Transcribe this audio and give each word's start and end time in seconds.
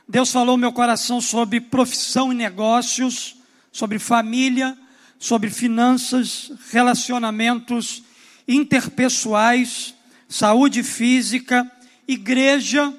Deus 0.09 0.31
falou 0.31 0.57
meu 0.57 0.73
coração 0.73 1.21
sobre 1.21 1.61
profissão 1.61 2.33
e 2.33 2.35
negócios, 2.35 3.35
sobre 3.71 3.99
família, 3.99 4.75
sobre 5.19 5.51
finanças, 5.51 6.51
relacionamentos 6.71 8.01
interpessoais, 8.47 9.93
saúde 10.27 10.81
física, 10.83 11.71
igreja 12.07 12.91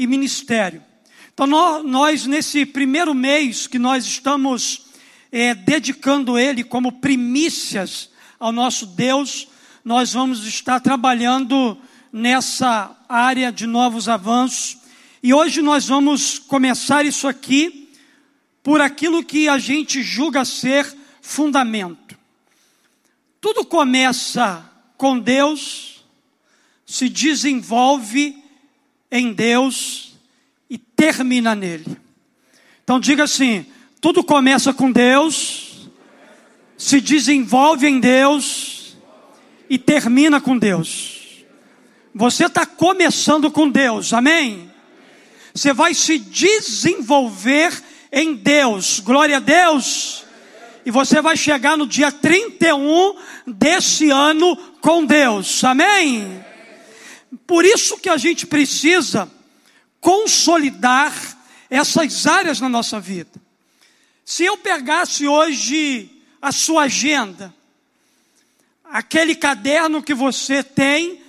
e 0.00 0.06
ministério. 0.06 0.82
Então, 1.34 1.46
nós, 1.82 2.24
nesse 2.24 2.64
primeiro 2.64 3.14
mês 3.14 3.66
que 3.66 3.78
nós 3.78 4.06
estamos 4.06 4.86
é, 5.30 5.54
dedicando 5.54 6.38
ele 6.38 6.64
como 6.64 7.00
primícias 7.00 8.08
ao 8.38 8.50
nosso 8.50 8.86
Deus, 8.86 9.46
nós 9.84 10.14
vamos 10.14 10.46
estar 10.46 10.80
trabalhando 10.80 11.76
nessa 12.10 12.96
área 13.06 13.52
de 13.52 13.66
novos 13.66 14.08
avanços. 14.08 14.78
E 15.22 15.34
hoje 15.34 15.60
nós 15.60 15.86
vamos 15.86 16.38
começar 16.38 17.04
isso 17.04 17.28
aqui 17.28 17.90
por 18.62 18.80
aquilo 18.80 19.22
que 19.22 19.50
a 19.50 19.58
gente 19.58 20.02
julga 20.02 20.46
ser 20.46 20.96
fundamento. 21.20 22.16
Tudo 23.38 23.66
começa 23.66 24.64
com 24.96 25.18
Deus, 25.18 26.02
se 26.86 27.06
desenvolve 27.06 28.39
em 29.10 29.32
Deus 29.32 30.14
e 30.68 30.78
termina 30.78 31.54
nele. 31.54 31.96
Então 32.84 33.00
diga 33.00 33.24
assim: 33.24 33.66
tudo 34.00 34.24
começa 34.24 34.72
com 34.72 34.90
Deus, 34.90 35.90
se 36.76 37.00
desenvolve 37.00 37.86
em 37.86 38.00
Deus 38.00 38.96
e 39.68 39.78
termina 39.78 40.40
com 40.40 40.56
Deus. 40.56 41.44
Você 42.14 42.46
está 42.46 42.66
começando 42.66 43.50
com 43.50 43.68
Deus, 43.70 44.12
amém? 44.12 44.70
Você 45.54 45.72
vai 45.72 45.94
se 45.94 46.18
desenvolver 46.18 47.72
em 48.12 48.34
Deus, 48.34 49.00
glória 49.00 49.36
a 49.36 49.40
Deus. 49.40 50.24
E 50.84 50.90
você 50.90 51.20
vai 51.20 51.36
chegar 51.36 51.76
no 51.76 51.86
dia 51.86 52.10
31 52.10 53.14
desse 53.46 54.10
ano 54.10 54.56
com 54.80 55.04
Deus, 55.04 55.62
amém? 55.62 56.39
Por 57.46 57.64
isso 57.64 57.98
que 57.98 58.08
a 58.08 58.16
gente 58.16 58.46
precisa 58.46 59.30
consolidar 60.00 61.14
essas 61.68 62.26
áreas 62.26 62.60
na 62.60 62.68
nossa 62.68 62.98
vida. 62.98 63.40
Se 64.24 64.44
eu 64.44 64.56
pegasse 64.56 65.26
hoje 65.26 66.10
a 66.40 66.50
sua 66.52 66.84
agenda, 66.84 67.54
aquele 68.84 69.34
caderno 69.34 70.02
que 70.02 70.14
você 70.14 70.62
tem, 70.62 71.20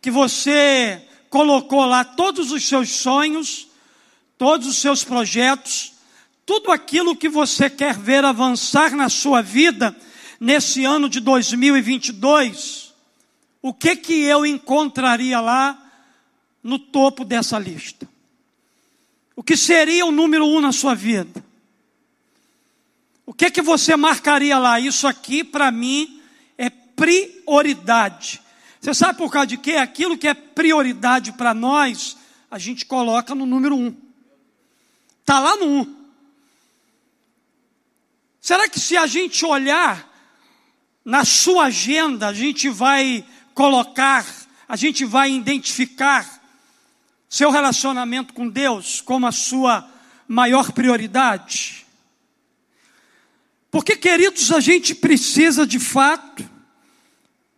que 0.00 0.10
você 0.10 1.02
colocou 1.28 1.84
lá 1.84 2.04
todos 2.04 2.50
os 2.50 2.66
seus 2.66 2.90
sonhos, 2.90 3.68
todos 4.38 4.66
os 4.66 4.76
seus 4.76 5.04
projetos, 5.04 5.92
tudo 6.46 6.72
aquilo 6.72 7.14
que 7.14 7.28
você 7.28 7.68
quer 7.68 7.96
ver 7.96 8.24
avançar 8.24 8.96
na 8.96 9.08
sua 9.08 9.42
vida 9.42 9.94
nesse 10.40 10.84
ano 10.84 11.08
de 11.08 11.20
2022, 11.20 12.89
o 13.62 13.74
que 13.74 13.96
que 13.96 14.22
eu 14.22 14.46
encontraria 14.46 15.40
lá 15.40 15.78
no 16.62 16.78
topo 16.78 17.24
dessa 17.24 17.58
lista? 17.58 18.08
O 19.36 19.42
que 19.42 19.56
seria 19.56 20.04
o 20.04 20.12
número 20.12 20.46
um 20.46 20.60
na 20.60 20.72
sua 20.72 20.94
vida? 20.94 21.44
O 23.24 23.32
que 23.32 23.50
que 23.50 23.62
você 23.62 23.96
marcaria 23.96 24.58
lá? 24.58 24.80
Isso 24.80 25.06
aqui 25.06 25.44
para 25.44 25.70
mim 25.70 26.20
é 26.58 26.68
prioridade. 26.68 28.40
Você 28.80 28.94
sabe 28.94 29.18
por 29.18 29.30
causa 29.30 29.46
de 29.46 29.56
quê? 29.56 29.72
Aquilo 29.72 30.16
que 30.16 30.26
é 30.26 30.34
prioridade 30.34 31.32
para 31.32 31.52
nós, 31.54 32.16
a 32.50 32.58
gente 32.58 32.86
coloca 32.86 33.34
no 33.34 33.46
número 33.46 33.76
um. 33.76 33.94
Está 35.20 35.38
lá 35.38 35.56
no 35.56 35.66
um. 35.66 35.96
Será 38.40 38.68
que 38.68 38.80
se 38.80 38.96
a 38.96 39.06
gente 39.06 39.44
olhar 39.44 40.08
na 41.04 41.24
sua 41.24 41.64
agenda, 41.64 42.28
a 42.28 42.32
gente 42.32 42.68
vai 42.68 43.24
colocar, 43.60 44.24
a 44.66 44.74
gente 44.74 45.04
vai 45.04 45.30
identificar 45.30 46.42
seu 47.28 47.50
relacionamento 47.50 48.32
com 48.32 48.48
Deus 48.48 49.02
como 49.02 49.26
a 49.26 49.32
sua 49.32 49.86
maior 50.26 50.72
prioridade. 50.72 51.84
Porque, 53.70 53.96
queridos, 53.96 54.50
a 54.50 54.60
gente 54.60 54.94
precisa 54.94 55.66
de 55.66 55.78
fato 55.78 56.48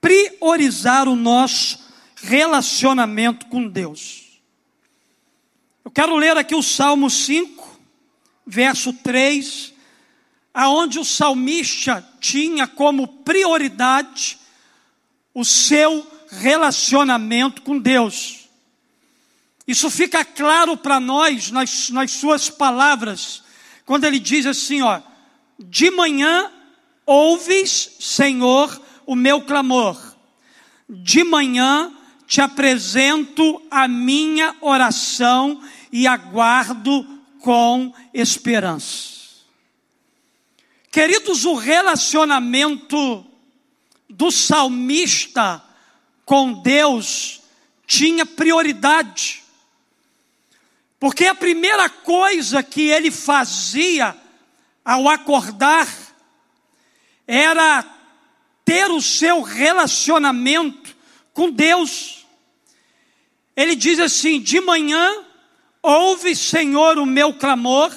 priorizar 0.01 1.07
o 1.07 1.15
nosso 1.15 1.79
relacionamento 2.17 3.47
com 3.47 3.69
Deus. 3.69 4.41
Eu 5.85 5.91
quero 5.93 6.17
ler 6.17 6.37
aqui 6.37 6.57
o 6.57 6.65
Salmo 6.65 7.09
5, 7.09 7.81
verso 8.45 8.93
3, 8.93 9.73
aonde 10.53 10.99
o 10.99 11.05
salmista 11.05 12.05
tinha 12.19 12.67
como 12.67 13.07
prioridade 13.07 14.42
o 15.35 15.45
seu 15.45 16.07
relacionamento 16.29 17.63
com 17.63 17.79
Deus. 17.79 18.49
Isso 19.67 19.91
fica 19.91 20.25
claro 20.25 20.77
para 20.77 20.99
nós 20.99 21.51
nas, 21.51 21.91
nas 21.91 22.11
suas 22.13 22.51
palavras, 22.51 23.43
quando 23.85 24.05
ele 24.05 24.19
diz 24.19 24.47
assim: 24.47 24.83
ó, 24.83 25.01
de 25.59 25.91
manhã 25.91 26.51
ouves, 27.07 27.97
Senhor, 28.01 28.81
o 29.07 29.15
meu 29.15 29.43
clamor, 29.43 29.99
de 30.89 31.23
manhã 31.25 31.93
te 32.27 32.41
apresento 32.41 33.63
a 33.71 33.87
minha 33.87 34.57
oração 34.61 35.63
e 35.93 36.07
aguardo 36.07 37.07
com 37.41 37.93
esperança. 38.15 39.13
Queridos, 40.91 41.45
o 41.45 41.55
relacionamento 41.55 43.27
do 44.13 44.31
salmista 44.31 45.63
com 46.25 46.53
Deus 46.53 47.41
tinha 47.87 48.25
prioridade. 48.25 49.43
Porque 51.01 51.27
a 51.27 51.35
primeira 51.35 51.89
coisa 51.89 52.63
que 52.63 52.83
ele 52.83 53.11
fazia 53.11 54.17
ao 54.85 55.09
acordar 55.09 55.89
era 57.27 57.85
ter 58.65 58.91
o 58.91 59.01
seu 59.01 59.43
relacionamento 59.43 60.95
com 61.33 61.51
Deus. 61.51 62.27
Ele 63.57 63.75
diz 63.75 63.99
assim: 63.99 64.41
de 64.41 64.61
manhã, 64.61 65.25
ouve, 65.83 66.37
Senhor, 66.37 66.99
o 66.99 67.07
meu 67.07 67.35
clamor, 67.35 67.93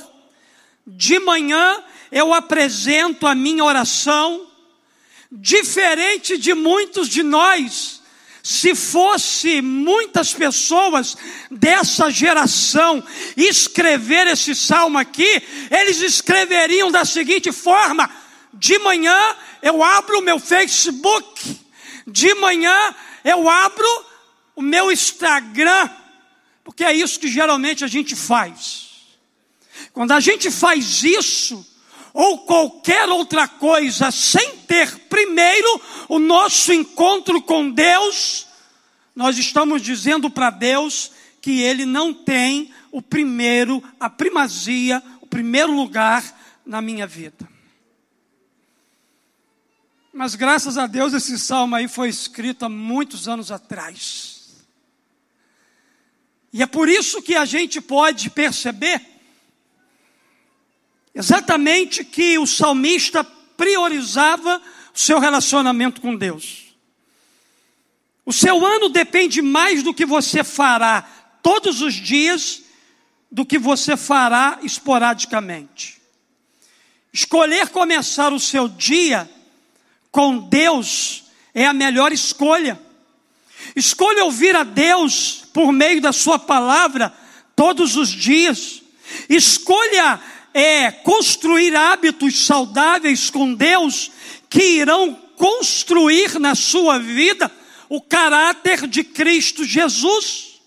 de 0.88 1.20
manhã 1.20 1.84
eu 2.12 2.34
apresento 2.34 3.28
a 3.28 3.36
minha 3.36 3.64
oração, 3.64 4.50
diferente 5.36 6.38
de 6.38 6.54
muitos 6.54 7.10
de 7.10 7.22
nós, 7.22 8.02
se 8.42 8.76
fosse 8.76 9.62
muitas 9.62 10.34
pessoas 10.34 11.18
dessa 11.50 12.10
geração 12.10 13.04
escrever 13.36 14.28
esse 14.28 14.54
salmo 14.54 14.98
aqui, 14.98 15.42
eles 15.72 16.00
escreveriam 16.02 16.92
da 16.92 17.04
seguinte 17.04 17.52
forma: 17.52 18.10
de 18.54 18.78
manhã 18.80 19.36
eu 19.62 19.84
abro 19.84 20.20
o 20.20 20.22
meu 20.22 20.40
Facebook, 20.40 21.60
de 22.06 22.34
manhã 22.36 22.96
eu 23.24 23.50
abro 23.50 24.06
o 24.56 24.62
meu 24.62 24.92
Instagram, 24.92 25.90
porque 26.64 26.84
é 26.84 26.94
isso 26.94 27.20
que 27.20 27.28
geralmente 27.28 27.84
a 27.84 27.88
gente 27.88 28.16
faz. 28.16 28.86
Quando 29.92 30.12
a 30.12 30.20
gente 30.20 30.52
faz 30.52 31.04
isso, 31.04 31.66
ou 32.16 32.38
qualquer 32.46 33.10
outra 33.10 33.46
coisa 33.46 34.10
sem 34.10 34.56
ter 34.60 35.00
primeiro 35.10 35.82
o 36.08 36.18
nosso 36.18 36.72
encontro 36.72 37.42
com 37.42 37.70
Deus, 37.70 38.48
nós 39.14 39.38
estamos 39.38 39.82
dizendo 39.82 40.30
para 40.30 40.50
Deus 40.50 41.12
que 41.42 41.62
Ele 41.62 41.86
não 41.86 42.14
tem 42.14 42.74
o 42.90 43.02
primeiro, 43.02 43.84
a 44.00 44.10
primazia, 44.10 45.04
o 45.20 45.28
primeiro 45.28 45.74
lugar 45.74 46.24
na 46.66 46.82
minha 46.82 47.06
vida. 47.06 47.50
Mas 50.14 50.36
graças 50.36 50.78
a 50.78 50.88
Deus 50.88 51.12
esse 51.12 51.38
salmo 51.38 51.76
aí 51.76 51.90
foi 51.90 52.08
escrito 52.08 52.64
há 52.64 52.70
muitos 52.70 53.28
anos 53.28 53.52
atrás. 53.52 54.56
E 56.54 56.64
é 56.64 56.66
por 56.66 56.88
isso 56.88 57.22
que 57.22 57.36
a 57.36 57.44
gente 57.44 57.82
pode 57.82 58.30
perceber 58.30 59.15
exatamente 61.16 62.04
que 62.04 62.38
o 62.38 62.46
salmista 62.46 63.24
priorizava 63.24 64.62
o 64.94 65.00
seu 65.00 65.20
relacionamento 65.20 66.02
com 66.02 66.16
Deus. 66.16 66.66
O 68.26 68.34
seu 68.34 68.66
ano 68.66 68.90
depende 68.90 69.42
mais 69.42 69.82
do 69.82 69.94
que 69.94 70.06
você 70.06 70.44
fará 70.44 71.02
todos 71.42 71.82
os 71.82 71.94
dias 71.94 72.64
do 73.32 73.46
que 73.46 73.58
você 73.58 73.96
fará 73.96 74.60
esporadicamente. 74.64 76.02
Escolher 77.14 77.70
começar 77.70 78.34
o 78.34 78.40
seu 78.40 78.68
dia 78.68 79.30
com 80.12 80.38
Deus 80.38 81.26
é 81.54 81.66
a 81.66 81.74
melhor 81.74 82.12
escolha. 82.12 82.80
Escolha 83.76 84.26
ouvir 84.26 84.56
a 84.56 84.64
Deus 84.64 85.44
por 85.54 85.72
meio 85.72 86.02
da 86.02 86.12
Sua 86.12 86.40
palavra 86.40 87.14
todos 87.56 87.96
os 87.96 88.10
dias. 88.10 88.82
Escolha 89.30 90.20
é, 90.58 90.90
construir 90.90 91.76
hábitos 91.76 92.46
saudáveis 92.46 93.30
com 93.30 93.54
Deus 93.54 94.10
que 94.50 94.64
irão 94.78 95.14
construir 95.36 96.40
na 96.40 96.56
sua 96.56 96.98
vida 96.98 97.52
o 97.90 98.00
caráter 98.00 98.88
de 98.88 99.04
Cristo 99.04 99.66
Jesus. 99.66 100.62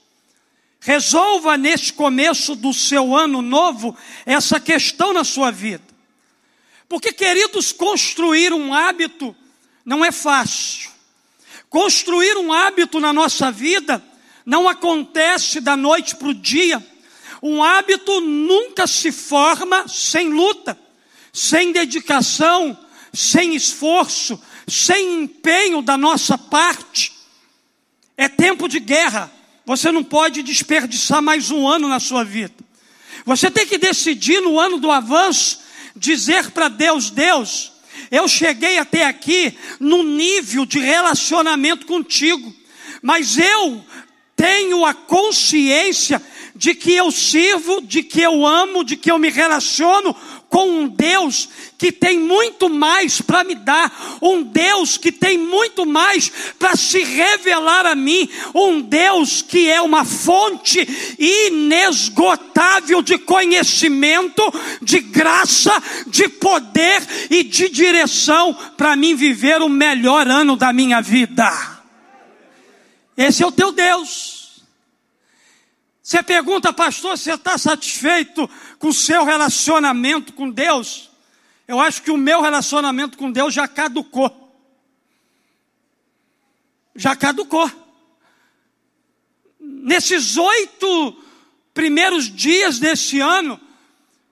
Resolva 0.78 1.56
neste 1.56 1.94
começo 1.94 2.54
do 2.54 2.74
seu 2.74 3.16
ano 3.16 3.40
novo 3.40 3.96
essa 4.26 4.60
questão 4.60 5.14
na 5.14 5.24
sua 5.24 5.50
vida. 5.50 5.84
Porque, 6.86 7.10
queridos, 7.10 7.72
construir 7.72 8.52
um 8.52 8.74
hábito 8.74 9.34
não 9.86 10.04
é 10.04 10.12
fácil. 10.12 10.90
Construir 11.70 12.36
um 12.36 12.52
hábito 12.52 13.00
na 13.00 13.10
nossa 13.10 13.50
vida 13.50 14.04
não 14.44 14.68
acontece 14.68 15.62
da 15.62 15.78
noite 15.78 16.14
para 16.14 16.28
o 16.28 16.34
dia. 16.34 16.86
Um 17.42 17.62
hábito 17.62 18.20
nunca 18.20 18.86
se 18.86 19.12
forma 19.12 19.86
sem 19.88 20.30
luta, 20.30 20.78
sem 21.32 21.72
dedicação, 21.72 22.76
sem 23.12 23.54
esforço, 23.54 24.40
sem 24.66 25.22
empenho 25.22 25.80
da 25.80 25.96
nossa 25.96 26.36
parte. 26.36 27.12
É 28.16 28.28
tempo 28.28 28.68
de 28.68 28.80
guerra. 28.80 29.30
Você 29.64 29.92
não 29.92 30.02
pode 30.02 30.42
desperdiçar 30.42 31.22
mais 31.22 31.50
um 31.50 31.66
ano 31.68 31.88
na 31.88 32.00
sua 32.00 32.24
vida. 32.24 32.54
Você 33.24 33.50
tem 33.50 33.66
que 33.66 33.78
decidir 33.78 34.40
no 34.40 34.58
ano 34.58 34.78
do 34.78 34.90
avanço 34.90 35.60
dizer 35.94 36.50
para 36.50 36.68
Deus: 36.68 37.10
Deus, 37.10 37.72
eu 38.10 38.26
cheguei 38.26 38.78
até 38.78 39.04
aqui 39.04 39.56
num 39.78 40.02
nível 40.02 40.64
de 40.64 40.78
relacionamento 40.78 41.86
contigo, 41.86 42.54
mas 43.02 43.36
eu 43.36 43.84
tenho 44.34 44.84
a 44.84 44.94
consciência 44.94 46.22
de 46.58 46.74
que 46.74 46.92
eu 46.92 47.12
sirvo, 47.12 47.80
de 47.80 48.02
que 48.02 48.20
eu 48.20 48.44
amo, 48.44 48.82
de 48.82 48.96
que 48.96 49.10
eu 49.12 49.16
me 49.16 49.30
relaciono 49.30 50.14
com 50.48 50.68
um 50.68 50.88
Deus 50.88 51.48
que 51.78 51.92
tem 51.92 52.18
muito 52.18 52.68
mais 52.68 53.20
para 53.20 53.44
me 53.44 53.54
dar, 53.54 54.18
um 54.20 54.42
Deus 54.42 54.96
que 54.96 55.12
tem 55.12 55.38
muito 55.38 55.86
mais 55.86 56.32
para 56.58 56.74
se 56.74 56.98
revelar 57.04 57.86
a 57.86 57.94
mim, 57.94 58.28
um 58.52 58.80
Deus 58.80 59.40
que 59.40 59.70
é 59.70 59.80
uma 59.80 60.04
fonte 60.04 60.80
inesgotável 61.16 63.02
de 63.02 63.18
conhecimento, 63.18 64.42
de 64.82 64.98
graça, 64.98 65.80
de 66.08 66.28
poder 66.28 67.06
e 67.30 67.44
de 67.44 67.68
direção 67.68 68.52
para 68.76 68.96
mim 68.96 69.14
viver 69.14 69.62
o 69.62 69.68
melhor 69.68 70.26
ano 70.26 70.56
da 70.56 70.72
minha 70.72 71.00
vida. 71.00 71.52
Esse 73.16 73.44
é 73.44 73.46
o 73.46 73.52
teu 73.52 73.70
Deus. 73.70 74.37
Você 76.08 76.22
pergunta, 76.22 76.72
pastor, 76.72 77.18
você 77.18 77.34
está 77.34 77.58
satisfeito 77.58 78.48
com 78.78 78.88
o 78.88 78.94
seu 78.94 79.26
relacionamento 79.26 80.32
com 80.32 80.48
Deus? 80.48 81.10
Eu 81.66 81.78
acho 81.78 82.00
que 82.00 82.10
o 82.10 82.16
meu 82.16 82.40
relacionamento 82.40 83.18
com 83.18 83.30
Deus 83.30 83.52
já 83.52 83.68
caducou. 83.68 84.50
Já 86.96 87.14
caducou. 87.14 87.70
Nesses 89.60 90.38
oito 90.38 91.22
primeiros 91.74 92.34
dias 92.34 92.78
desse 92.78 93.20
ano, 93.20 93.60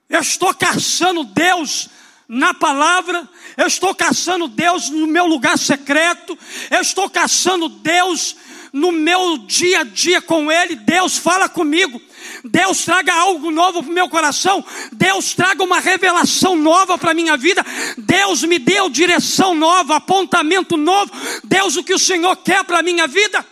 eu 0.09 0.21
estou 0.21 0.55
caçando 0.55 1.25
Deus 1.25 1.89
na 2.27 2.55
palavra, 2.55 3.29
eu 3.55 3.67
estou 3.67 3.93
caçando 3.93 4.47
Deus 4.47 4.89
no 4.89 5.05
meu 5.05 5.27
lugar 5.27 5.59
secreto, 5.59 6.35
eu 6.71 6.81
estou 6.81 7.07
caçando 7.07 7.69
Deus 7.69 8.35
no 8.77 8.91
meu 8.91 9.39
dia 9.39 9.79
a 9.79 9.83
dia 9.83 10.21
com 10.21 10.51
Ele, 10.51 10.75
Deus 10.75 11.17
fala 11.17 11.49
comigo. 11.49 12.01
Deus 12.43 12.85
traga 12.85 13.13
algo 13.13 13.49
novo 13.51 13.81
para 13.81 13.91
o 13.91 13.93
meu 13.93 14.07
coração. 14.07 14.63
Deus 14.91 15.33
traga 15.33 15.63
uma 15.63 15.79
revelação 15.79 16.55
nova 16.55 16.97
para 16.97 17.11
a 17.11 17.13
minha 17.13 17.35
vida. 17.35 17.65
Deus 17.97 18.43
me 18.43 18.59
deu 18.59 18.89
direção 18.89 19.55
nova, 19.55 19.95
apontamento 19.95 20.77
novo. 20.77 21.11
Deus, 21.43 21.75
o 21.75 21.83
que 21.83 21.93
o 21.93 21.99
Senhor 21.99 22.35
quer 22.37 22.63
para 22.63 22.79
a 22.79 22.83
minha 22.83 23.07
vida. 23.07 23.45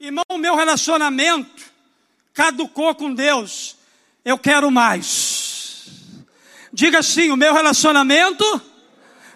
Irmão, 0.00 0.24
o 0.28 0.38
meu 0.38 0.56
relacionamento 0.56 1.64
caducou 2.34 2.94
com 2.94 3.14
Deus. 3.14 3.76
Eu 4.24 4.36
quero 4.38 4.70
mais. 4.70 5.86
Diga 6.72 6.98
assim: 6.98 7.30
o 7.30 7.36
meu 7.36 7.54
relacionamento 7.54 8.44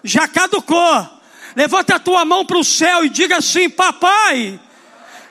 já 0.03 0.27
caducou. 0.27 1.12
Levanta 1.55 1.95
a 1.95 1.99
tua 1.99 2.25
mão 2.25 2.45
para 2.45 2.57
o 2.57 2.63
céu 2.63 3.05
e 3.05 3.09
diga 3.09 3.37
assim: 3.37 3.69
Papai. 3.69 4.59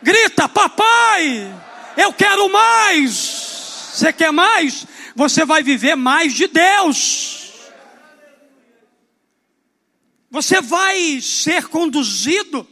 Grita: 0.02 0.48
Papai, 0.48 1.52
eu 1.96 2.12
quero 2.12 2.48
mais. 2.50 3.90
Você 3.92 4.12
quer 4.12 4.32
mais? 4.32 4.86
Você 5.14 5.44
vai 5.44 5.62
viver 5.62 5.94
mais 5.94 6.32
de 6.32 6.46
Deus. 6.46 7.52
Você 10.30 10.62
vai 10.62 11.20
ser 11.20 11.68
conduzido 11.68 12.66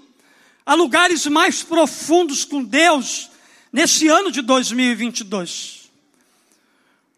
a 0.64 0.74
lugares 0.74 1.26
mais 1.26 1.62
profundos 1.62 2.44
com 2.44 2.62
Deus 2.62 3.30
nesse 3.72 4.08
ano 4.08 4.30
de 4.30 4.40
2022. 4.40 5.90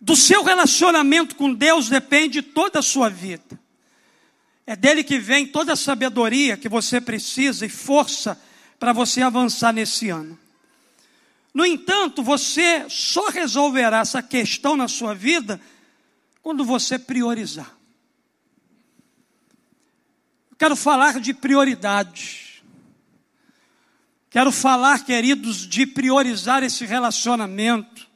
Do 0.00 0.16
seu 0.16 0.42
relacionamento 0.42 1.36
com 1.36 1.54
Deus 1.54 1.88
depende 1.88 2.42
toda 2.42 2.80
a 2.80 2.82
sua 2.82 3.08
vida. 3.08 3.61
É 4.72 4.76
dele 4.76 5.04
que 5.04 5.18
vem 5.18 5.46
toda 5.46 5.74
a 5.74 5.76
sabedoria 5.76 6.56
que 6.56 6.66
você 6.66 6.98
precisa 6.98 7.66
e 7.66 7.68
força 7.68 8.40
para 8.78 8.90
você 8.90 9.20
avançar 9.20 9.70
nesse 9.70 10.08
ano. 10.08 10.38
No 11.52 11.66
entanto, 11.66 12.22
você 12.22 12.88
só 12.88 13.28
resolverá 13.28 13.98
essa 13.98 14.22
questão 14.22 14.74
na 14.74 14.88
sua 14.88 15.14
vida 15.14 15.60
quando 16.40 16.64
você 16.64 16.98
priorizar. 16.98 17.76
Quero 20.58 20.74
falar 20.74 21.20
de 21.20 21.34
prioridade. 21.34 22.64
Quero 24.30 24.50
falar, 24.50 25.04
queridos, 25.04 25.68
de 25.68 25.84
priorizar 25.84 26.62
esse 26.62 26.86
relacionamento. 26.86 28.08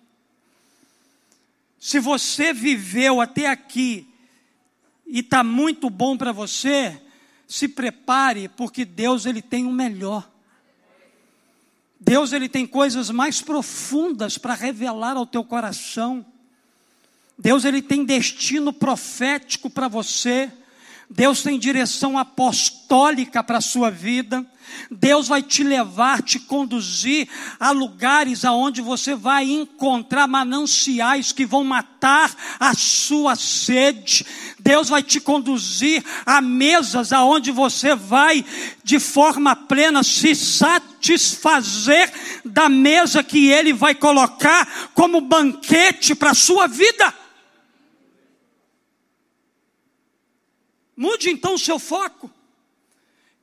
Se 1.79 2.01
você 2.01 2.55
viveu 2.55 3.21
até 3.21 3.47
aqui 3.47 4.09
e 5.07 5.21
está 5.21 5.45
muito 5.45 5.89
bom 5.89 6.17
para 6.17 6.33
você, 6.33 7.01
se 7.47 7.69
prepare, 7.69 8.49
porque 8.49 8.85
Deus 8.85 9.25
ele 9.25 9.41
tem 9.41 9.65
o 9.67 9.73
melhor. 9.73 10.29
Deus 11.99 12.33
ele 12.33 12.49
tem 12.49 12.67
coisas 12.67 13.11
mais 13.11 13.41
profundas 13.41 14.37
para 14.37 14.55
revelar 14.55 15.17
ao 15.17 15.27
teu 15.27 15.45
coração. 15.45 16.27
Deus 17.39 17.65
ele 17.65 17.81
tem 17.81 18.05
destino 18.05 18.73
profético 18.73 19.71
para 19.71 19.89
você. 19.89 20.51
Deus 21.09 21.43
tem 21.43 21.59
direção 21.59 22.19
apostólica 22.19 23.43
para 23.43 23.59
a 23.59 23.63
sua 23.63 23.91
vida. 23.91 24.45
Deus 24.91 25.29
vai 25.29 25.43
te 25.43 25.63
levar, 25.63 26.21
te 26.21 26.41
conduzir 26.41 27.29
a 27.59 27.71
lugares 27.71 28.45
aonde 28.45 28.83
você 28.83 29.15
vai 29.15 29.45
encontrar 29.45 30.27
mananciais 30.27 31.31
que 31.31 31.47
vão 31.47 31.63
matar 31.63 32.35
a 32.59 32.75
sua 32.75 33.37
sede. 33.37 34.27
Deus 34.59 34.89
vai 34.89 35.03
te 35.03 35.21
conduzir 35.21 36.05
a 36.25 36.41
mesas 36.41 37.13
aonde 37.13 37.53
você 37.53 37.95
vai 37.95 38.45
de 38.83 38.99
forma 38.99 39.55
plena 39.55 40.03
se 40.03 40.35
satisfazer 40.35 42.13
da 42.45 42.69
mesa 42.69 43.23
que 43.23 43.49
ele 43.49 43.73
vai 43.73 43.95
colocar 43.95 44.91
como 44.95 45.21
banquete 45.21 46.15
para 46.17 46.31
a 46.31 46.35
sua 46.35 46.67
vida. 46.67 47.15
Mude 50.97 51.29
então 51.29 51.55
o 51.55 51.59
seu 51.59 51.79
foco. 51.79 52.31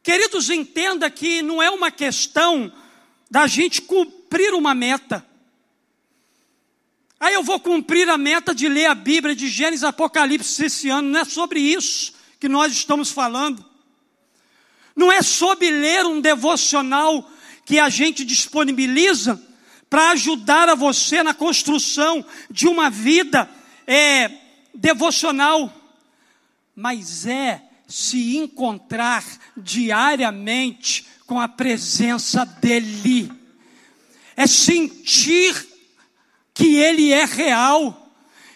Queridos, 0.01 0.49
entenda 0.49 1.09
que 1.09 1.41
não 1.41 1.61
é 1.61 1.69
uma 1.69 1.91
questão 1.91 2.71
da 3.29 3.47
gente 3.47 3.81
cumprir 3.81 4.53
uma 4.53 4.73
meta. 4.73 5.25
Aí 7.19 7.33
eu 7.35 7.43
vou 7.43 7.59
cumprir 7.59 8.09
a 8.09 8.17
meta 8.17 8.53
de 8.53 8.67
ler 8.67 8.87
a 8.87 8.95
Bíblia 8.95 9.35
de 9.35 9.47
Gênesis 9.47 9.83
Apocalipse 9.83 10.65
esse 10.65 10.89
ano. 10.89 11.09
Não 11.09 11.19
é 11.21 11.25
sobre 11.25 11.59
isso 11.59 12.13
que 12.39 12.49
nós 12.49 12.73
estamos 12.73 13.11
falando. 13.11 13.63
Não 14.95 15.11
é 15.11 15.21
sobre 15.21 15.71
ler 15.71 16.05
um 16.05 16.19
devocional 16.19 17.29
que 17.65 17.79
a 17.79 17.87
gente 17.87 18.25
disponibiliza 18.25 19.41
para 19.89 20.09
ajudar 20.09 20.67
a 20.69 20.75
você 20.75 21.23
na 21.23 21.33
construção 21.33 22.25
de 22.49 22.67
uma 22.67 22.89
vida 22.89 23.49
é, 23.87 24.29
devocional, 24.73 25.73
mas 26.75 27.25
é 27.25 27.61
se 27.87 28.37
encontrar 28.37 29.23
diariamente 29.55 31.05
com 31.25 31.39
a 31.39 31.47
presença 31.47 32.45
dEle, 32.45 33.31
é 34.35 34.47
sentir 34.47 35.67
que 36.53 36.77
Ele 36.77 37.11
é 37.11 37.25
real, 37.25 38.02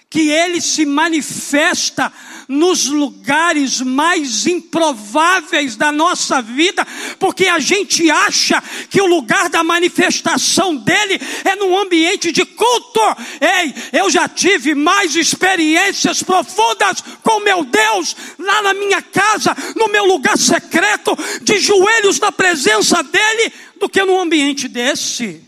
que 0.09 0.29
Ele 0.29 0.61
se 0.61 0.85
manifesta 0.85 2.11
nos 2.47 2.85
lugares 2.85 3.81
mais 3.81 4.47
improváveis 4.47 5.75
da 5.75 5.91
nossa 5.91 6.41
vida, 6.41 6.87
porque 7.19 7.47
a 7.47 7.59
gente 7.59 8.09
acha 8.09 8.63
que 8.89 9.01
o 9.01 9.05
lugar 9.05 9.49
da 9.49 9.63
manifestação 9.65 10.75
dele 10.75 11.19
é 11.43 11.55
num 11.57 11.77
ambiente 11.77 12.31
de 12.31 12.45
culto. 12.45 13.01
Ei, 13.41 13.73
eu 13.99 14.09
já 14.09 14.29
tive 14.29 14.73
mais 14.73 15.13
experiências 15.13 16.23
profundas 16.23 17.03
com 17.21 17.41
meu 17.41 17.65
Deus 17.65 18.15
lá 18.39 18.61
na 18.61 18.73
minha 18.73 19.01
casa, 19.01 19.55
no 19.75 19.89
meu 19.89 20.05
lugar 20.05 20.37
secreto, 20.37 21.17
de 21.41 21.59
joelhos 21.59 22.17
na 22.17 22.31
presença 22.31 23.03
dele, 23.03 23.51
do 23.77 23.89
que 23.89 24.03
num 24.03 24.21
ambiente 24.21 24.69
desse. 24.69 25.46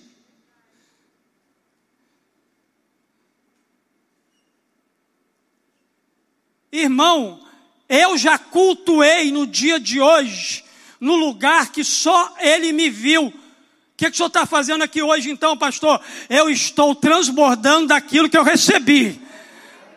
Irmão, 6.71 7.39
eu 7.87 8.17
já 8.17 8.37
cultuei 8.37 9.31
no 9.31 9.47
dia 9.47 9.79
de 9.79 9.99
hoje, 9.99 10.63
no 10.99 11.15
lugar 11.15 11.71
que 11.71 11.83
só 11.83 12.35
Ele 12.39 12.71
me 12.71 12.89
viu. 12.89 13.27
O 13.27 13.33
que, 13.97 14.05
que 14.05 14.11
o 14.11 14.15
senhor 14.15 14.27
está 14.27 14.45
fazendo 14.45 14.83
aqui 14.83 15.01
hoje 15.01 15.29
então, 15.29 15.57
pastor? 15.57 15.99
Eu 16.29 16.49
estou 16.49 16.95
transbordando 16.95 17.87
daquilo 17.87 18.29
que 18.29 18.37
eu 18.37 18.43
recebi. 18.43 19.19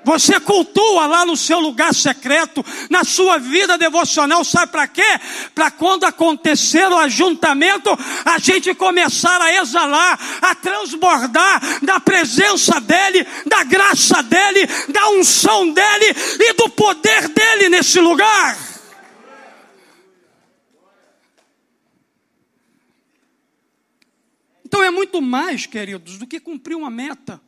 Você 0.05 0.41
cultua 0.41 1.07
lá 1.07 1.25
no 1.25 1.37
seu 1.37 1.61
lugar 1.61 1.95
secreto, 1.95 2.65
na 2.91 3.05
sua 3.05 3.39
vida 3.39 3.79
devocional, 3.79 4.45
sabe 4.45 4.73
para 4.73 4.89
quê? 4.89 5.21
Para 5.55 5.71
quando 5.71 6.05
acontecer 6.05 6.87
o 6.89 6.99
ajuntamento, 6.99 7.91
a 8.25 8.39
gente 8.39 8.75
começar 8.75 9.41
a 9.41 9.55
exalar, 9.55 10.19
a 10.43 10.55
transbordar 10.55 11.85
da 11.85 12.01
presença 12.01 12.81
dEle, 12.81 13.27
da 13.47 13.63
graça 13.63 14.23
dEle, 14.23 14.67
da 14.89 15.09
unção 15.11 15.73
dEle 15.73 16.17
e 16.41 16.53
do 16.55 16.69
poder 16.71 17.29
dEle 17.29 17.69
nesse 17.69 18.01
lugar. 18.01 18.73
Então 24.65 24.83
é 24.83 24.91
muito 24.91 25.21
mais, 25.21 25.67
queridos, 25.67 26.17
do 26.17 26.27
que 26.27 26.41
cumprir 26.41 26.75
uma 26.75 26.91
meta. 26.91 27.39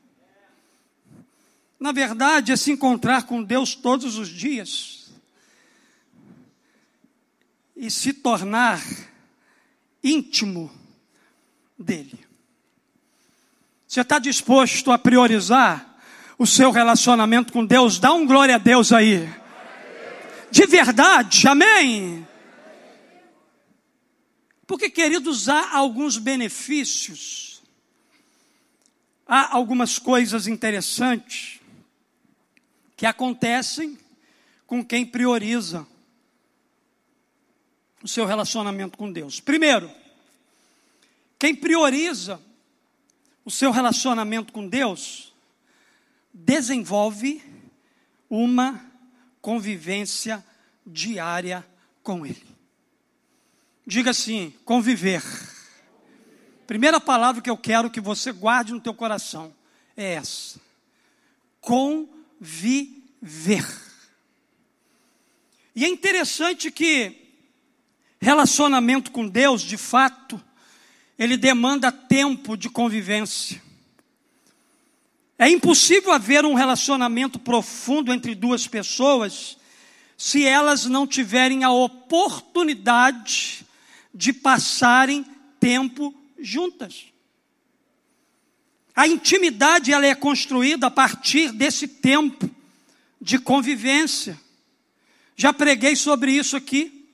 Na 1.85 1.93
verdade, 1.93 2.51
é 2.51 2.57
se 2.57 2.73
encontrar 2.73 3.25
com 3.25 3.43
Deus 3.43 3.75
todos 3.75 4.17
os 4.17 4.31
dias 4.31 5.13
e 7.77 7.91
se 7.91 8.15
tornar 8.15 8.83
íntimo 10.03 10.73
dele. 11.79 12.19
Você 13.87 14.01
está 14.01 14.19
disposto 14.19 14.91
a 14.91 14.97
priorizar 14.97 15.99
o 16.39 16.47
seu 16.47 16.71
relacionamento 16.71 17.53
com 17.53 17.67
Deus? 17.67 17.99
Dá 17.99 18.15
um 18.15 18.25
glória 18.25 18.55
a 18.55 18.59
Deus 18.59 18.91
aí. 18.91 19.29
De 20.51 20.65
verdade, 20.65 21.47
amém? 21.47 22.27
Porque, 24.67 24.89
queridos, 24.89 25.51
há 25.51 25.77
alguns 25.77 26.17
benefícios, 26.17 27.63
há 29.27 29.55
algumas 29.55 29.99
coisas 29.99 30.47
interessantes 30.47 31.63
que 33.05 33.09
acontecem 33.09 33.99
com 34.67 34.83
quem 34.83 35.05
prioriza 35.05 35.87
o 38.03 38.09
seu 38.09 38.25
relacionamento 38.25 38.97
com 38.97 39.13
Deus. 39.13 39.41
Primeiro, 39.41 39.91
quem 41.39 41.55
prioriza 41.55 42.41
o 43.45 43.51
seu 43.51 43.71
relacionamento 43.71 44.55
com 44.55 44.67
Deus 44.67 45.35
desenvolve 46.33 47.43
uma 48.31 48.83
convivência 49.39 50.43
diária 50.87 51.63
com 52.03 52.25
Ele. 52.25 52.57
Diga 53.87 54.13
assim: 54.13 54.51
conviver. 54.65 55.23
Primeira 56.67 56.99
palavra 56.99 57.43
que 57.43 57.51
eu 57.51 57.59
quero 57.59 57.91
que 57.91 58.01
você 58.01 58.33
guarde 58.33 58.73
no 58.73 58.81
teu 58.81 58.95
coração 58.95 59.55
é 59.95 60.15
essa: 60.15 60.59
conviver 61.61 62.14
viver. 62.45 63.67
E 65.75 65.83
é 65.85 65.89
interessante 65.89 66.71
que 66.71 67.17
relacionamento 68.21 69.11
com 69.11 69.27
Deus, 69.27 69.63
de 69.63 69.79
fato, 69.79 70.39
ele 71.19 71.39
demanda 71.39 71.91
tempo 71.91 72.55
de 72.57 72.69
convivência. 72.69 73.63
É 75.39 75.49
impossível 75.49 76.13
haver 76.13 76.45
um 76.45 76.53
relacionamento 76.55 77.39
profundo 77.39 78.13
entre 78.13 78.35
duas 78.35 78.67
pessoas 78.67 79.57
se 80.17 80.45
elas 80.45 80.85
não 80.85 81.07
tiverem 81.07 81.65
a 81.65 81.73
oportunidade 81.73 83.67
de 84.15 84.33
passarem 84.33 85.25
tempo 85.59 86.15
juntas. 86.39 87.14
A 88.95 89.09
intimidade 89.09 89.93
ela 89.93 90.07
é 90.07 90.15
construída 90.15 90.87
a 90.87 90.91
partir 90.91 91.51
desse 91.51 91.89
tempo 91.89 92.49
de 93.21 93.39
convivência. 93.39 94.41
Já 95.37 95.53
preguei 95.53 95.97
sobre 95.97 96.33
isso 96.33 96.57
aqui. 96.57 97.09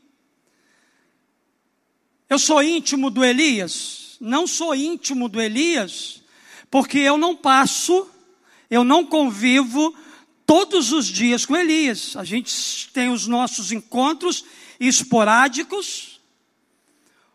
Eu 2.29 2.39
sou 2.39 2.63
íntimo 2.63 3.09
do 3.09 3.25
Elias? 3.25 4.17
Não 4.21 4.47
sou 4.47 4.75
íntimo 4.75 5.29
do 5.29 5.41
Elias, 5.41 6.23
porque 6.71 6.99
eu 6.99 7.17
não 7.17 7.35
passo, 7.35 8.07
eu 8.71 8.85
não 8.85 9.07
convivo 9.07 9.97
todos 10.45 10.93
os 10.93 11.07
dias 11.07 11.47
com 11.47 11.57
Elias. 11.57 12.15
A 12.17 12.25
gente 12.25 12.91
tem 12.93 13.09
os 13.11 13.27
nossos 13.27 13.73
encontros 13.73 14.45
esporádicos. 14.79 16.21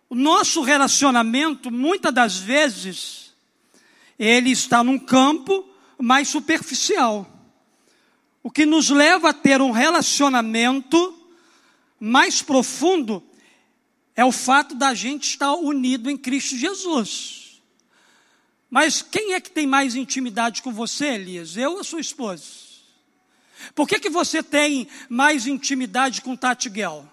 O 0.07 0.13
nosso 0.13 0.61
relacionamento, 0.61 1.71
muitas 1.71 2.13
das 2.13 2.37
vezes, 2.37 3.24
ele 4.17 4.51
está 4.51 4.83
num 4.83 4.97
campo 4.97 5.67
mais 5.97 6.27
superficial. 6.27 7.29
O 8.41 8.51
que 8.51 8.65
nos 8.65 8.89
leva 8.89 9.29
a 9.29 9.33
ter 9.33 9.61
um 9.61 9.71
relacionamento 9.71 11.17
mais 11.99 12.41
profundo 12.41 13.23
é 14.15 14.23
o 14.23 14.31
fato 14.31 14.75
da 14.75 14.93
gente 14.93 15.29
estar 15.29 15.53
unido 15.53 16.09
em 16.09 16.17
Cristo 16.17 16.55
Jesus. 16.55 17.61
Mas 18.69 19.01
quem 19.01 19.33
é 19.33 19.41
que 19.41 19.51
tem 19.51 19.67
mais 19.67 19.95
intimidade 19.95 20.61
com 20.61 20.71
você, 20.71 21.07
Elias? 21.07 21.57
Eu 21.57 21.73
ou 21.73 21.83
sua 21.83 21.99
esposa? 21.99 22.43
Por 23.73 23.87
que, 23.87 23.99
que 23.99 24.09
você 24.09 24.43
tem 24.43 24.87
mais 25.09 25.47
intimidade 25.47 26.21
com 26.21 26.35
Tati 26.35 26.69
Guel? 26.69 27.09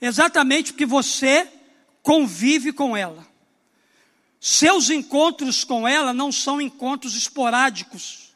Exatamente 0.00 0.72
porque 0.72 0.86
você 0.86 1.48
convive 2.02 2.72
com 2.72 2.96
ela. 2.96 3.26
Seus 4.44 4.90
encontros 4.90 5.62
com 5.62 5.86
ela 5.86 6.12
não 6.12 6.32
são 6.32 6.60
encontros 6.60 7.14
esporádicos. 7.16 8.34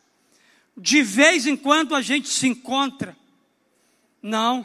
De 0.77 1.03
vez 1.03 1.49
em 1.49 1.57
quando 1.57 1.97
a 1.97 2.01
gente 2.01 2.29
se 2.29 2.47
encontra. 2.47 3.17
Não. 4.23 4.65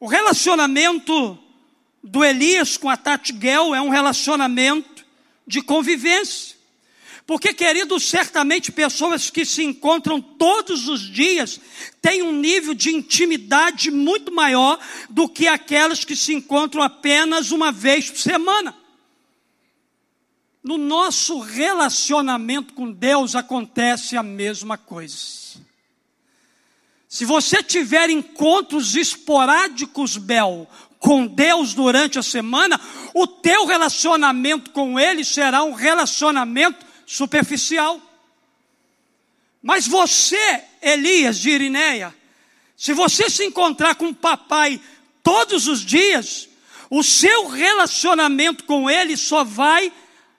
O 0.00 0.06
relacionamento 0.06 1.38
do 2.02 2.24
Elias 2.24 2.78
com 2.78 2.88
a 2.88 2.96
Tati 2.96 3.38
Gel 3.38 3.74
é 3.74 3.82
um 3.82 3.90
relacionamento 3.90 5.04
de 5.46 5.60
convivência. 5.60 6.56
Porque, 7.26 7.52
querido, 7.52 8.00
certamente 8.00 8.72
pessoas 8.72 9.28
que 9.28 9.44
se 9.44 9.62
encontram 9.62 10.18
todos 10.18 10.88
os 10.88 11.02
dias 11.02 11.60
têm 12.00 12.22
um 12.22 12.32
nível 12.32 12.72
de 12.72 12.88
intimidade 12.88 13.90
muito 13.90 14.32
maior 14.32 14.78
do 15.10 15.28
que 15.28 15.46
aquelas 15.46 16.06
que 16.06 16.16
se 16.16 16.32
encontram 16.32 16.82
apenas 16.82 17.50
uma 17.50 17.70
vez 17.70 18.08
por 18.08 18.18
semana. 18.18 18.74
No 20.68 20.76
nosso 20.76 21.38
relacionamento 21.38 22.74
com 22.74 22.92
Deus 22.92 23.34
acontece 23.34 24.18
a 24.18 24.22
mesma 24.22 24.76
coisa. 24.76 25.16
Se 27.08 27.24
você 27.24 27.62
tiver 27.62 28.10
encontros 28.10 28.94
esporádicos, 28.94 30.18
Bel, 30.18 30.68
com 30.98 31.26
Deus 31.26 31.72
durante 31.72 32.18
a 32.18 32.22
semana, 32.22 32.78
o 33.14 33.26
teu 33.26 33.64
relacionamento 33.64 34.70
com 34.72 35.00
Ele 35.00 35.24
será 35.24 35.62
um 35.62 35.72
relacionamento 35.72 36.84
superficial. 37.06 37.98
Mas 39.62 39.86
você, 39.86 40.64
Elias 40.82 41.38
de 41.38 41.48
Irineia, 41.48 42.14
se 42.76 42.92
você 42.92 43.30
se 43.30 43.42
encontrar 43.42 43.94
com 43.94 44.08
o 44.08 44.14
papai 44.14 44.78
todos 45.22 45.66
os 45.66 45.80
dias, 45.80 46.46
o 46.90 47.02
seu 47.02 47.48
relacionamento 47.48 48.64
com 48.64 48.90
ele 48.90 49.16
só 49.16 49.44
vai 49.44 49.90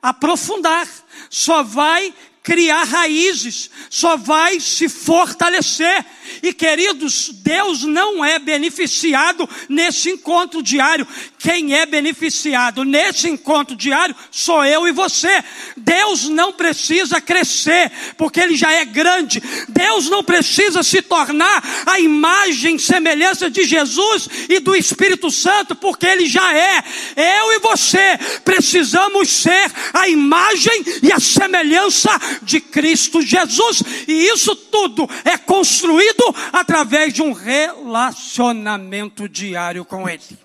aprofundar, 0.02 0.88
só 1.30 1.64
vai 1.64 2.14
criar 2.44 2.84
raízes, 2.84 3.70
só 3.90 4.18
vai 4.18 4.60
se 4.60 4.88
fortalecer. 4.88 6.06
E 6.42 6.54
queridos, 6.54 7.32
Deus 7.34 7.84
não 7.84 8.24
é 8.24 8.40
beneficiado 8.40 9.50
nesse 9.68 10.12
encontro 10.12 10.62
diário. 10.62 11.08
Quem 11.38 11.74
é 11.74 11.86
beneficiado 11.86 12.84
nesse 12.84 13.28
encontro 13.30 13.76
diário 13.76 14.16
sou 14.30 14.64
eu 14.64 14.88
e 14.88 14.92
você. 14.92 15.44
Deus 15.76 16.30
não 16.30 16.54
precisa 16.54 17.20
crescer, 17.20 17.92
porque 18.18 18.40
Ele 18.40 18.56
já 18.56 18.72
é 18.72 18.86
grande. 18.86 19.42
Deus 19.68 20.10
não 20.10 20.24
precisa 20.24 20.84
se 20.84 21.02
tornar 21.02 21.64
a 21.86 22.00
imagem 22.00 22.76
e 22.76 22.80
semelhança 22.80 23.50
de 23.50 23.64
Jesus 23.64 24.30
e 24.48 24.60
do 24.60 24.76
Espírito 24.76 25.32
Santo, 25.32 25.76
porque 25.76 26.06
Ele 26.06 26.26
já 26.28 26.54
é. 26.54 26.84
Eu 27.16 27.54
e 27.54 27.60
você 27.60 28.18
precisamos 28.46 29.30
ser 29.30 29.72
a 29.94 30.08
imagem 30.08 30.84
e 31.02 31.12
a 31.12 31.20
semelhança 31.20 32.12
de 32.42 32.60
Cristo 32.60 33.22
Jesus. 33.22 33.82
E 34.08 34.28
isso 34.28 34.56
tudo 34.56 35.08
é 35.24 35.38
construído 35.38 36.24
através 36.52 37.14
de 37.14 37.22
um 37.22 37.34
relacionamento 37.34 39.28
diário 39.28 39.84
com 39.86 40.08
Ele. 40.08 40.38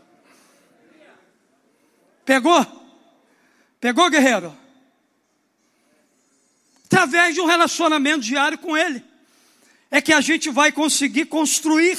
Pegou? 2.24 2.66
Pegou, 3.80 4.08
guerreiro? 4.08 4.56
Através 6.86 7.34
de 7.34 7.40
um 7.40 7.46
relacionamento 7.46 8.20
diário 8.20 8.56
com 8.56 8.76
Ele, 8.76 9.02
é 9.90 10.00
que 10.00 10.12
a 10.12 10.20
gente 10.20 10.48
vai 10.50 10.72
conseguir 10.72 11.26
construir 11.26 11.98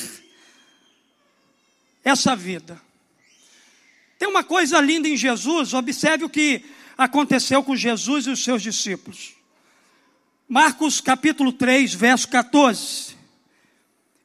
essa 2.04 2.36
vida. 2.36 2.82
Tem 4.18 4.28
uma 4.28 4.44
coisa 4.44 4.80
linda 4.80 5.08
em 5.08 5.18
Jesus, 5.18 5.74
observe 5.74 6.24
o 6.24 6.30
que 6.30 6.64
aconteceu 6.98 7.62
com 7.64 7.76
Jesus 7.76 8.26
e 8.26 8.30
os 8.30 8.44
seus 8.44 8.62
discípulos. 8.62 9.35
Marcos 10.48 11.02
capítulo 11.02 11.52
3, 11.52 11.94
verso 11.94 12.28
14. 12.30 13.16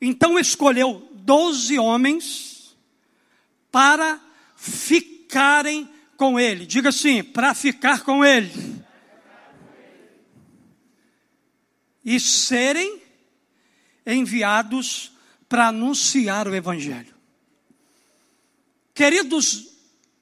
Então 0.01 0.39
escolheu 0.39 1.09
doze 1.15 1.79
homens 1.79 2.77
para 3.73 4.21
ficarem 4.57 5.89
com 6.17 6.39
ele. 6.39 6.67
Diga 6.67 6.91
assim, 6.91 7.23
para 7.23 7.55
ficar 7.55 8.03
com 8.03 8.23
ele. 8.23 8.53
E 12.05 12.21
serem 12.21 13.01
enviados 14.07 15.13
para 15.49 15.69
anunciar 15.69 16.47
o 16.47 16.55
Evangelho. 16.55 17.15
Queridos, 18.95 19.69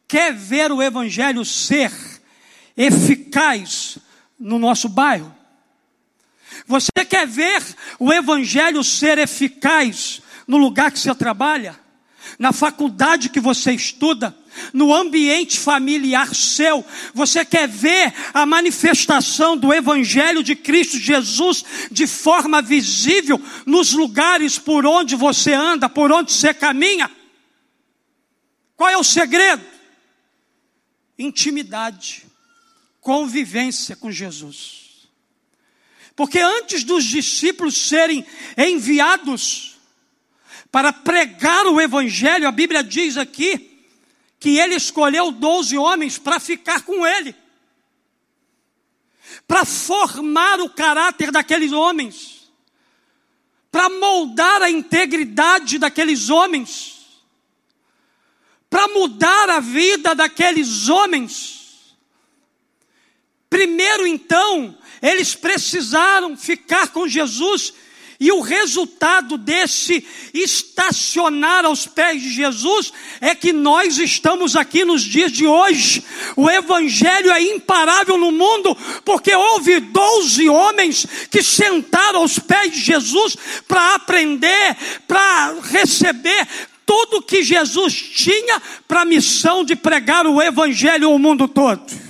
quer 0.07 0.33
ver 0.33 0.71
o 0.71 0.81
Evangelho 0.83 1.45
ser 1.45 1.93
eficaz 2.77 3.99
no 4.39 4.59
nosso 4.59 4.89
bairro? 4.89 5.38
Você 6.69 6.93
quer 7.09 7.27
ver 7.27 7.65
o 7.99 8.13
Evangelho 8.13 8.85
ser 8.85 9.17
eficaz 9.17 10.21
no 10.47 10.59
lugar 10.59 10.93
que 10.93 10.99
você 10.99 11.15
trabalha? 11.15 11.81
Na 12.39 12.53
faculdade 12.53 13.31
que 13.31 13.41
você 13.41 13.73
estuda? 13.73 14.37
No 14.75 14.95
ambiente 14.95 15.59
familiar 15.59 16.35
seu? 16.35 16.85
Você 17.15 17.43
quer 17.43 17.67
ver 17.67 18.13
a 18.35 18.45
manifestação 18.45 19.57
do 19.57 19.73
Evangelho 19.73 20.43
de 20.43 20.55
Cristo 20.55 20.99
Jesus 20.99 21.65
de 21.91 22.07
forma 22.07 22.61
visível 22.61 23.43
nos 23.65 23.95
lugares 23.95 24.59
por 24.59 24.85
onde 24.85 25.17
você 25.17 25.55
anda, 25.55 25.89
por 25.89 26.13
onde 26.13 26.31
você 26.31 26.53
caminha? 26.53 27.11
Qual 28.77 28.91
é 28.91 28.97
o 28.99 29.03
segredo? 29.03 29.65
Intimidade, 31.19 32.27
convivência 33.01 33.97
com 33.97 34.13
Jesus. 34.13 34.78
Porque 36.19 36.41
antes 36.41 36.83
dos 36.83 37.05
discípulos 37.05 37.77
serem 37.77 38.27
enviados 38.57 39.79
para 40.69 40.93
pregar 40.93 41.65
o 41.69 41.81
Evangelho, 41.81 42.49
a 42.49 42.51
Bíblia 42.51 42.83
diz 42.83 43.17
aqui 43.17 43.87
que 44.41 44.59
ele 44.59 44.75
escolheu 44.75 45.31
doze 45.31 45.79
homens 45.79 46.19
para 46.19 46.41
ficar 46.41 46.83
com 46.83 47.07
ele, 47.07 47.37
para 49.47 49.65
formar 49.65 50.59
o 50.59 50.69
caráter 50.69 51.31
daqueles 51.31 51.71
homens, 51.71 52.51
para 53.71 53.89
moldar 53.89 54.61
a 54.61 54.69
integridade 54.69 55.79
daqueles 55.79 56.31
homens, 56.31 57.23
para 58.69 58.89
mudar 58.89 59.51
a 59.51 59.61
vida 59.61 60.17
daqueles 60.17 60.89
homens. 60.89 61.58
Primeiro, 63.51 64.07
então, 64.07 64.77
eles 65.01 65.35
precisaram 65.35 66.37
ficar 66.37 66.89
com 66.89 67.09
Jesus 67.09 67.73
e 68.21 68.33
o 68.33 68.41
resultado 68.41 69.39
desse 69.39 70.05
estacionar 70.35 71.65
aos 71.65 71.87
pés 71.87 72.21
de 72.21 72.31
Jesus 72.31 72.93
é 73.21 73.33
que 73.33 73.53
nós 73.53 73.97
estamos 73.99 74.57
aqui 74.57 74.85
nos 74.85 75.03
dias 75.03 75.31
de 75.31 75.47
hoje. 75.47 76.03
O 76.35 76.51
Evangelho 76.51 77.31
é 77.31 77.41
imparável 77.41 78.17
no 78.17 78.33
mundo, 78.33 78.77
porque 79.05 79.33
houve 79.33 79.79
doze 79.79 80.49
homens 80.49 81.07
que 81.31 81.45
sentaram 81.45 82.23
aos 82.23 82.41
pés 82.41 82.73
de 82.73 82.81
Jesus 82.81 83.37
para 83.69 83.95
aprender, 83.95 84.77
para 85.07 85.55
receber 85.71 86.49
tudo 86.85 87.23
que 87.23 87.45
Jesus 87.45 87.95
tinha 87.95 88.61
para 88.89 89.03
a 89.03 89.05
missão 89.05 89.63
de 89.63 89.77
pregar 89.77 90.27
o 90.27 90.43
Evangelho 90.43 91.09
ao 91.09 91.19
mundo 91.21 91.47
todo. 91.47 92.08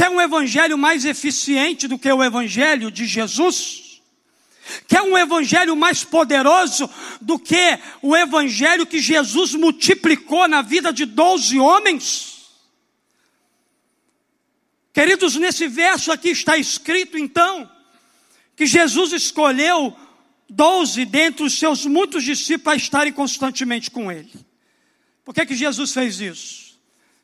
Quer 0.00 0.08
um 0.08 0.18
evangelho 0.18 0.78
mais 0.78 1.04
eficiente 1.04 1.86
do 1.86 1.98
que 1.98 2.10
o 2.10 2.24
evangelho 2.24 2.90
de 2.90 3.04
Jesus? 3.04 4.00
Quer 4.88 5.02
um 5.02 5.18
evangelho 5.18 5.76
mais 5.76 6.02
poderoso 6.02 6.88
do 7.20 7.38
que 7.38 7.78
o 8.00 8.16
evangelho 8.16 8.86
que 8.86 8.98
Jesus 8.98 9.52
multiplicou 9.52 10.48
na 10.48 10.62
vida 10.62 10.90
de 10.90 11.04
doze 11.04 11.58
homens? 11.58 12.48
Queridos, 14.94 15.36
nesse 15.36 15.68
verso 15.68 16.10
aqui 16.10 16.30
está 16.30 16.56
escrito 16.56 17.18
então 17.18 17.70
que 18.56 18.64
Jesus 18.64 19.12
escolheu 19.12 19.94
doze 20.48 21.04
dentre 21.04 21.44
os 21.44 21.58
seus 21.58 21.84
muitos 21.84 22.24
discípulos 22.24 22.64
para 22.64 22.76
estarem 22.76 23.12
constantemente 23.12 23.90
com 23.90 24.10
ele. 24.10 24.32
Por 25.26 25.34
que, 25.34 25.44
que 25.44 25.54
Jesus 25.54 25.92
fez 25.92 26.20
isso? 26.20 26.80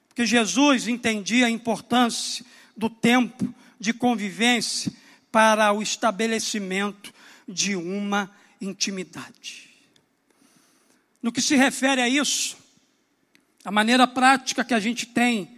Porque 0.08 0.26
Jesus 0.26 0.86
entendia 0.86 1.46
a 1.46 1.50
importância 1.50 2.44
do 2.76 2.90
tempo 2.90 3.54
de 3.78 3.92
convivência 3.92 4.92
para 5.30 5.72
o 5.72 5.82
estabelecimento 5.82 7.12
de 7.48 7.76
uma 7.76 8.30
intimidade. 8.60 9.70
No 11.22 11.32
que 11.32 11.40
se 11.40 11.56
refere 11.56 12.00
a 12.00 12.08
isso, 12.08 12.56
a 13.64 13.70
maneira 13.70 14.06
prática 14.06 14.64
que 14.64 14.74
a 14.74 14.80
gente 14.80 15.06
tem 15.06 15.56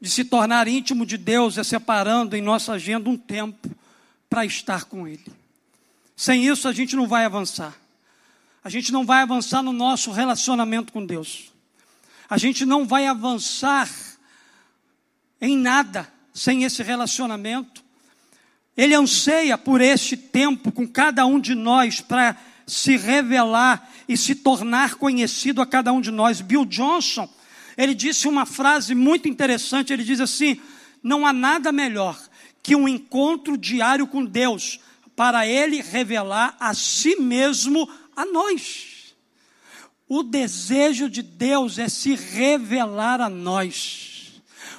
de 0.00 0.10
se 0.10 0.24
tornar 0.24 0.66
íntimo 0.66 1.06
de 1.06 1.16
Deus 1.16 1.58
é 1.58 1.64
separando 1.64 2.34
em 2.34 2.42
nossa 2.42 2.72
agenda 2.72 3.08
um 3.08 3.16
tempo 3.16 3.70
para 4.28 4.44
estar 4.44 4.84
com 4.84 5.06
Ele. 5.06 5.26
Sem 6.16 6.46
isso, 6.46 6.66
a 6.66 6.72
gente 6.72 6.96
não 6.96 7.06
vai 7.06 7.24
avançar. 7.24 7.76
A 8.64 8.70
gente 8.70 8.92
não 8.92 9.04
vai 9.04 9.22
avançar 9.22 9.62
no 9.62 9.72
nosso 9.72 10.10
relacionamento 10.10 10.92
com 10.92 11.04
Deus. 11.04 11.52
A 12.28 12.38
gente 12.38 12.64
não 12.64 12.86
vai 12.86 13.06
avançar 13.06 13.88
em 15.40 15.56
nada 15.56 16.10
sem 16.32 16.64
esse 16.64 16.82
relacionamento. 16.82 17.82
Ele 18.76 18.94
anseia 18.94 19.58
por 19.58 19.80
este 19.80 20.16
tempo 20.16 20.72
com 20.72 20.86
cada 20.86 21.26
um 21.26 21.38
de 21.38 21.54
nós 21.54 22.00
para 22.00 22.36
se 22.66 22.96
revelar 22.96 23.90
e 24.08 24.16
se 24.16 24.34
tornar 24.34 24.94
conhecido 24.94 25.60
a 25.60 25.66
cada 25.66 25.92
um 25.92 26.00
de 26.00 26.10
nós. 26.10 26.40
Bill 26.40 26.64
Johnson, 26.64 27.28
ele 27.76 27.94
disse 27.94 28.26
uma 28.28 28.46
frase 28.46 28.94
muito 28.94 29.28
interessante, 29.28 29.92
ele 29.92 30.04
diz 30.04 30.20
assim: 30.20 30.58
"Não 31.02 31.26
há 31.26 31.32
nada 31.32 31.70
melhor 31.70 32.18
que 32.62 32.74
um 32.74 32.88
encontro 32.88 33.58
diário 33.58 34.06
com 34.06 34.24
Deus 34.24 34.80
para 35.14 35.46
ele 35.46 35.82
revelar 35.82 36.56
a 36.58 36.72
si 36.72 37.16
mesmo 37.16 37.88
a 38.16 38.24
nós." 38.24 39.14
O 40.08 40.22
desejo 40.22 41.08
de 41.08 41.22
Deus 41.22 41.78
é 41.78 41.88
se 41.88 42.14
revelar 42.14 43.20
a 43.20 43.28
nós. 43.28 44.11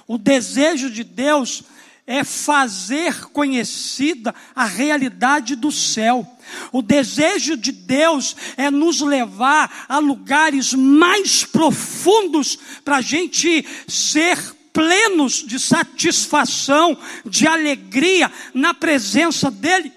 O 0.08 0.18
desejo 0.18 0.90
de 0.90 1.04
Deus 1.04 1.64
é 2.06 2.24
fazer 2.24 3.30
conhecida 3.30 4.36
a 4.54 4.66
realidade 4.66 5.56
do 5.56 5.72
céu. 5.72 6.28
O 6.72 6.82
desejo 6.82 7.56
de 7.56 7.72
Deus 7.72 8.36
é 8.58 8.70
nos 8.70 9.00
levar 9.00 9.86
a 9.88 10.00
lugares 10.00 10.74
mais 10.74 11.46
profundos 11.46 12.60
para 12.84 12.98
a 12.98 13.02
gente 13.02 13.66
ser 13.88 14.38
plenos 14.74 15.46
de 15.46 15.60
satisfação, 15.60 16.98
de 17.26 17.48
alegria 17.48 18.32
na 18.54 18.74
presença 18.74 19.50
dEle. 19.50 19.94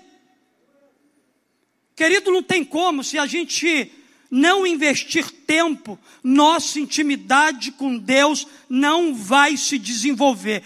Querido, 1.96 2.30
não 2.30 2.42
tem 2.42 2.62
como 2.62 3.02
se 3.02 3.18
a 3.18 3.26
gente 3.26 3.90
não 4.30 4.66
investir 4.66 5.30
tempo, 5.30 5.98
nossa 6.22 6.80
intimidade 6.80 7.72
com 7.72 7.96
Deus 7.96 8.46
não 8.68 9.14
vai 9.14 9.56
se 9.56 9.78
desenvolver. 9.78 10.62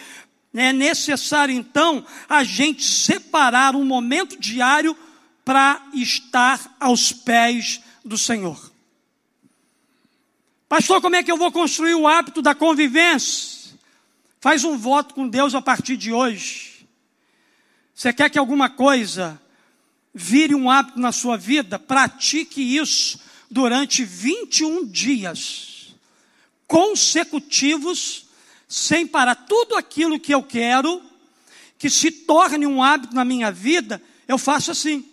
É 0.55 0.73
necessário 0.73 1.55
então 1.55 2.05
a 2.29 2.42
gente 2.42 2.85
separar 2.85 3.77
um 3.77 3.85
momento 3.85 4.38
diário 4.38 4.96
para 5.44 5.81
estar 5.94 6.77
aos 6.81 7.12
pés 7.12 7.81
do 8.05 8.18
Senhor. 8.18 8.70
Pastor, 10.68 11.01
como 11.01 11.16
é 11.16 11.23
que 11.23 11.31
eu 11.31 11.37
vou 11.37 11.53
construir 11.53 11.94
o 11.94 12.07
hábito 12.07 12.40
da 12.40 12.55
convivência? 12.55 13.77
Faz 14.40 14.64
um 14.64 14.77
voto 14.77 15.14
com 15.14 15.29
Deus 15.29 15.55
a 15.55 15.61
partir 15.61 15.96
de 15.96 16.12
hoje. 16.12 16.87
Você 17.94 18.12
quer 18.12 18.31
que 18.31 18.38
alguma 18.38 18.70
coisa 18.70 19.40
vire 20.14 20.55
um 20.55 20.70
hábito 20.70 20.99
na 20.99 21.12
sua 21.12 21.37
vida? 21.37 21.79
Pratique 21.79 22.77
isso 22.77 23.20
durante 23.50 24.04
21 24.04 24.86
dias 24.86 25.94
consecutivos, 26.66 28.26
sem 28.68 29.04
parar. 29.04 29.34
Tudo 29.34 29.74
aquilo 29.74 30.20
que 30.20 30.32
eu 30.32 30.40
quero 30.40 31.02
que 31.76 31.90
se 31.90 32.12
torne 32.12 32.64
um 32.66 32.80
hábito 32.80 33.14
na 33.14 33.24
minha 33.24 33.50
vida, 33.50 34.00
eu 34.28 34.38
faço 34.38 34.70
assim. 34.70 35.04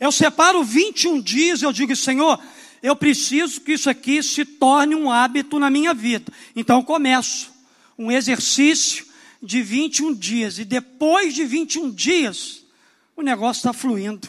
Eu 0.00 0.10
separo 0.10 0.64
21 0.64 1.20
dias, 1.20 1.62
eu 1.62 1.72
digo, 1.72 1.94
Senhor, 1.94 2.42
eu 2.82 2.96
preciso 2.96 3.60
que 3.60 3.74
isso 3.74 3.88
aqui 3.88 4.20
se 4.20 4.44
torne 4.44 4.96
um 4.96 5.12
hábito 5.12 5.60
na 5.60 5.70
minha 5.70 5.94
vida. 5.94 6.32
Então 6.56 6.78
eu 6.78 6.84
começo 6.84 7.52
um 7.96 8.10
exercício 8.10 9.06
de 9.40 9.62
21 9.62 10.14
dias, 10.14 10.58
e 10.58 10.64
depois 10.64 11.34
de 11.34 11.44
21 11.44 11.90
dias, 11.90 12.64
o 13.16 13.22
negócio 13.22 13.60
está 13.60 13.72
fluindo 13.72 14.28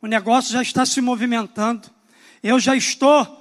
o 0.00 0.06
negócio 0.06 0.52
já 0.52 0.62
está 0.62 0.86
se 0.86 1.00
movimentando, 1.00 1.88
eu 2.42 2.58
já 2.60 2.76
estou 2.76 3.36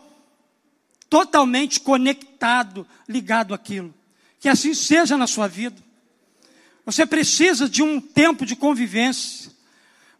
totalmente 1.09 1.79
conectado, 1.79 2.85
ligado 3.07 3.53
àquilo. 3.53 3.93
Que 4.39 4.49
assim 4.49 4.73
seja 4.73 5.17
na 5.17 5.27
sua 5.27 5.47
vida. 5.47 5.81
Você 6.85 7.05
precisa 7.05 7.67
de 7.67 7.83
um 7.83 7.99
tempo 7.99 8.45
de 8.45 8.55
convivência. 8.55 9.51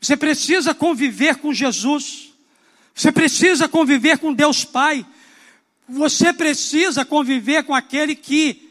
Você 0.02 0.15
precisa 0.15 0.73
conviver 0.73 1.38
com 1.38 1.54
Jesus. 1.54 2.34
Você 2.93 3.12
precisa 3.12 3.67
conviver 3.67 4.17
com 4.17 4.34
Deus 4.34 4.63
Pai. 4.63 5.06
Você 5.88 6.34
precisa 6.34 7.06
conviver 7.06 7.63
com 7.63 7.73
aquele 7.73 8.15
que 8.15 8.67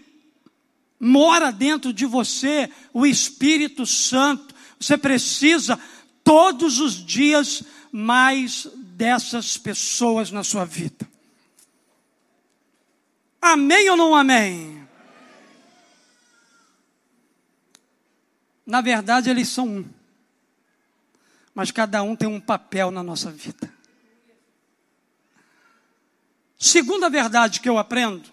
mora 0.98 1.50
dentro 1.50 1.92
de 1.92 2.07
você, 2.07 2.70
o 2.92 3.07
Espírito 3.07 3.87
Santo. 3.87 4.55
Você 4.79 4.96
precisa 4.96 5.79
todos 6.27 6.81
os 6.81 6.95
dias 6.95 7.62
mais 7.93 8.67
dessas 8.75 9.57
pessoas 9.57 10.33
na 10.33 10.43
sua 10.43 10.65
vida. 10.65 11.09
Amém 13.41 13.89
ou 13.91 13.97
não 13.97 14.12
amém? 14.12 14.85
Na 18.67 18.81
verdade, 18.81 19.31
eles 19.31 19.49
são 19.49 19.69
um. 19.69 19.85
Mas 21.55 21.71
cada 21.71 22.03
um 22.03 22.17
tem 22.17 22.29
um 22.29 22.41
papel 22.41 22.91
na 22.91 23.05
nossa 23.05 23.31
vida. 23.31 23.73
Segunda 26.59 27.09
verdade 27.09 27.61
que 27.61 27.69
eu 27.69 27.79
aprendo: 27.79 28.29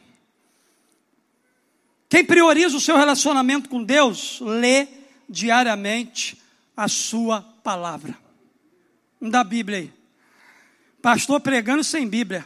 quem 2.10 2.25
prioriza 2.25 2.75
o 2.75 2.82
seu 2.82 2.97
relacionamento 2.97 3.69
com 3.69 3.84
Deus, 3.84 4.39
lê 4.41 4.88
diariamente 5.29 6.41
a 6.75 6.88
sua 6.88 7.52
palavra. 7.63 8.17
Da 9.21 9.43
Bíblia 9.43 9.78
aí. 9.80 9.93
Pastor 11.02 11.39
pregando 11.39 11.84
sem 11.84 12.08
Bíblia. 12.08 12.45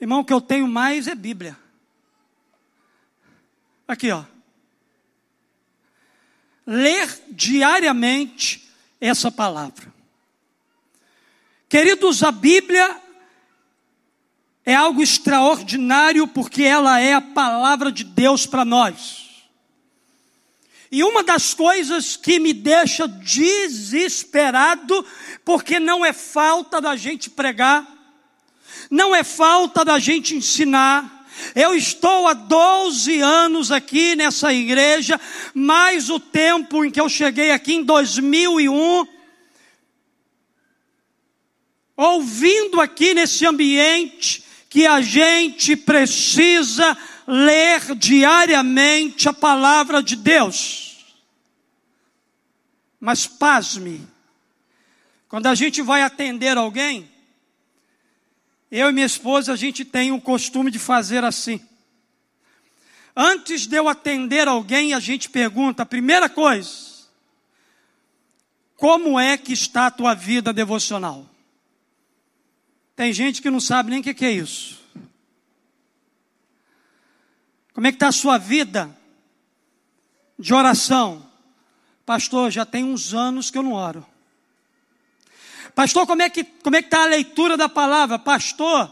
Irmão, 0.00 0.20
o 0.20 0.24
que 0.24 0.32
eu 0.32 0.40
tenho 0.40 0.66
mais 0.66 1.06
é 1.06 1.14
Bíblia. 1.14 1.56
Aqui, 3.86 4.10
ó. 4.10 4.24
Ler 6.66 7.22
diariamente 7.30 8.70
essa 9.00 9.30
palavra. 9.30 9.92
Queridos, 11.68 12.22
a 12.22 12.32
Bíblia 12.32 13.00
é 14.64 14.74
algo 14.74 15.02
extraordinário 15.02 16.26
porque 16.28 16.62
ela 16.62 17.00
é 17.00 17.14
a 17.14 17.20
palavra 17.20 17.90
de 17.90 18.04
Deus 18.04 18.46
para 18.46 18.64
nós. 18.64 19.19
E 20.90 21.04
uma 21.04 21.22
das 21.22 21.54
coisas 21.54 22.16
que 22.16 22.40
me 22.40 22.52
deixa 22.52 23.06
desesperado, 23.06 25.06
porque 25.44 25.78
não 25.78 26.04
é 26.04 26.12
falta 26.12 26.80
da 26.80 26.96
gente 26.96 27.30
pregar, 27.30 27.86
não 28.90 29.14
é 29.14 29.22
falta 29.22 29.84
da 29.84 30.00
gente 30.00 30.34
ensinar, 30.34 31.28
eu 31.54 31.74
estou 31.74 32.26
há 32.26 32.34
12 32.34 33.20
anos 33.20 33.70
aqui 33.70 34.16
nessa 34.16 34.52
igreja, 34.52 35.18
mais 35.54 36.10
o 36.10 36.18
tempo 36.18 36.84
em 36.84 36.90
que 36.90 37.00
eu 37.00 37.08
cheguei 37.08 37.52
aqui 37.52 37.74
em 37.74 37.84
2001, 37.84 39.06
ouvindo 41.96 42.80
aqui 42.80 43.14
nesse 43.14 43.46
ambiente 43.46 44.44
que 44.68 44.86
a 44.86 45.00
gente 45.00 45.76
precisa 45.76 46.96
ler 47.26 47.94
diariamente 47.96 49.28
a 49.28 49.32
palavra 49.32 50.02
de 50.02 50.16
Deus. 50.16 51.04
Mas 52.98 53.26
pasme, 53.26 54.06
quando 55.28 55.46
a 55.46 55.54
gente 55.54 55.80
vai 55.80 56.02
atender 56.02 56.56
alguém, 56.56 57.10
eu 58.70 58.88
e 58.88 58.92
minha 58.92 59.06
esposa, 59.06 59.52
a 59.52 59.56
gente 59.56 59.84
tem 59.84 60.12
o 60.12 60.20
costume 60.20 60.70
de 60.70 60.78
fazer 60.78 61.24
assim. 61.24 61.60
Antes 63.16 63.66
de 63.66 63.76
eu 63.76 63.88
atender 63.88 64.48
alguém, 64.48 64.94
a 64.94 65.00
gente 65.00 65.28
pergunta, 65.28 65.82
a 65.82 65.86
primeira 65.86 66.28
coisa, 66.28 66.90
como 68.76 69.20
é 69.20 69.36
que 69.36 69.52
está 69.52 69.86
a 69.86 69.90
tua 69.90 70.14
vida 70.14 70.52
devocional? 70.52 71.28
Tem 72.96 73.12
gente 73.12 73.42
que 73.42 73.50
não 73.50 73.60
sabe 73.60 73.90
nem 73.90 74.00
o 74.00 74.02
que 74.02 74.24
é 74.24 74.30
isso. 74.30 74.79
Como 77.72 77.86
é 77.86 77.92
que 77.92 77.96
está 77.96 78.08
a 78.08 78.12
sua 78.12 78.38
vida 78.38 78.94
de 80.38 80.52
oração? 80.52 81.26
Pastor, 82.04 82.50
já 82.50 82.66
tem 82.66 82.84
uns 82.84 83.14
anos 83.14 83.50
que 83.50 83.58
eu 83.58 83.62
não 83.62 83.72
oro. 83.72 84.04
Pastor, 85.74 86.06
como 86.06 86.22
é 86.22 86.28
que 86.28 86.42
como 86.42 86.76
é 86.76 86.82
que 86.82 86.88
está 86.88 87.02
a 87.02 87.06
leitura 87.06 87.56
da 87.56 87.68
palavra? 87.68 88.18
Pastor, 88.18 88.90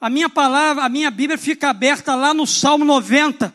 a 0.00 0.08
minha 0.08 0.28
palavra, 0.28 0.84
a 0.84 0.88
minha 0.88 1.10
Bíblia 1.10 1.38
fica 1.38 1.70
aberta 1.70 2.14
lá 2.14 2.32
no 2.32 2.46
Salmo 2.46 2.84
90. 2.84 3.54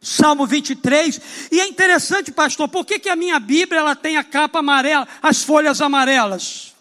Salmo 0.00 0.46
23, 0.46 1.48
e 1.50 1.60
é 1.60 1.66
interessante, 1.66 2.30
pastor, 2.30 2.68
por 2.68 2.84
que, 2.84 2.98
que 2.98 3.08
a 3.08 3.16
minha 3.16 3.40
Bíblia 3.40 3.80
ela 3.80 3.96
tem 3.96 4.16
a 4.16 4.22
capa 4.22 4.60
amarela, 4.60 5.08
as 5.20 5.42
folhas 5.42 5.80
amarelas? 5.80 6.74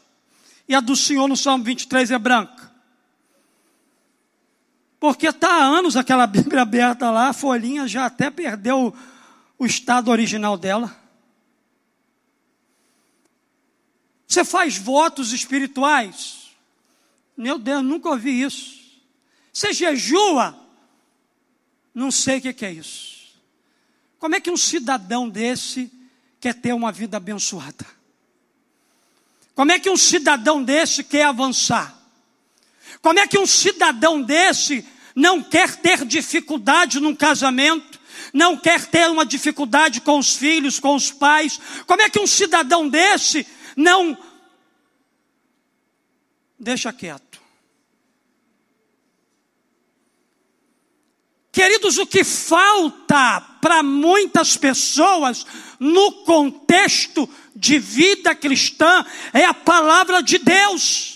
E 0.67 0.75
a 0.75 0.79
do 0.79 0.95
Senhor 0.95 1.27
no 1.27 1.35
Salmo 1.35 1.63
23 1.63 2.11
é 2.11 2.19
branca? 2.19 2.64
Porque 5.05 5.27
está 5.27 5.47
há 5.47 5.63
anos 5.63 5.95
aquela 5.95 6.25
Bíblia 6.25 6.63
aberta 6.63 7.11
lá, 7.11 7.29
a 7.29 7.33
folhinha 7.33 7.87
já 7.87 8.07
até 8.07 8.31
perdeu 8.31 8.91
o, 9.55 9.63
estado 9.63 10.09
original 10.09 10.57
dela. 10.57 10.99
Você 14.27 14.43
faz 14.43 14.79
votos 14.79 15.31
espirituais? 15.31 16.49
Meu 17.37 17.59
Deus, 17.59 17.83
nunca 17.83 18.09
ouvi 18.09 18.41
isso. 18.41 18.81
Você 19.53 19.73
jejua? 19.73 20.59
Não 21.93 22.09
sei 22.09 22.39
o 22.39 22.53
que 22.53 22.65
é 22.65 22.71
isso. 22.71 23.27
Como 24.17 24.33
é 24.33 24.39
que 24.39 24.49
um 24.49 24.57
cidadão 24.57 25.29
desse 25.29 25.91
quer 26.39 26.55
ter 26.55 26.73
uma 26.73 26.91
vida 26.91 27.17
abençoada? 27.17 27.85
Como 29.53 29.71
é 29.71 29.77
que 29.77 29.89
um 29.89 29.97
cidadão 29.97 30.63
desse 30.63 31.03
quer 31.03 31.27
avançar? 31.27 31.95
Como 33.03 33.19
é 33.19 33.27
que 33.27 33.37
um 33.37 33.45
cidadão 33.45 34.19
desse 34.19 34.94
não 35.15 35.41
quer 35.41 35.77
ter 35.77 36.03
dificuldade 36.05 36.99
num 36.99 37.15
casamento, 37.15 37.99
não 38.33 38.57
quer 38.57 38.85
ter 38.85 39.09
uma 39.09 39.25
dificuldade 39.25 40.01
com 40.01 40.19
os 40.19 40.35
filhos, 40.35 40.79
com 40.79 40.93
os 40.93 41.11
pais. 41.11 41.59
Como 41.87 42.01
é 42.01 42.09
que 42.09 42.19
um 42.19 42.27
cidadão 42.27 42.89
desse 42.89 43.47
não 43.75 44.17
deixa 46.59 46.91
quieto? 46.91 47.35
Queridos, 51.55 51.97
o 51.97 52.05
que 52.05 52.25
falta 52.25 53.39
para 53.61 53.81
muitas 53.81 54.57
pessoas 54.57 55.45
no 55.79 56.11
contexto 56.25 57.29
de 57.55 57.79
vida 57.79 58.35
cristã 58.35 59.05
é 59.31 59.45
a 59.45 59.53
palavra 59.53 60.21
de 60.21 60.37
Deus. 60.37 61.14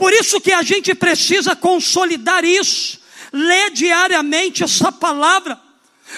Por 0.00 0.14
isso 0.14 0.40
que 0.40 0.50
a 0.50 0.62
gente 0.62 0.94
precisa 0.94 1.54
consolidar 1.54 2.42
isso. 2.42 2.98
ler 3.30 3.70
diariamente 3.70 4.64
essa 4.64 4.90
palavra. 4.90 5.60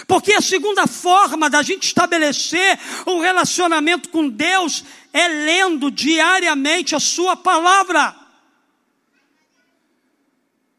Porque 0.07 0.33
a 0.35 0.41
segunda 0.41 0.87
forma 0.87 1.51
da 1.51 1.63
gente 1.63 1.89
estabelecer 1.89 2.79
um 3.09 3.19
relacionamento 3.19 4.09
com 4.09 4.29
Deus 4.29 4.85
é 5.13 5.27
lendo 5.27 5.91
diariamente 5.91 6.95
a 6.95 7.01
Sua 7.01 7.35
palavra. 7.35 8.15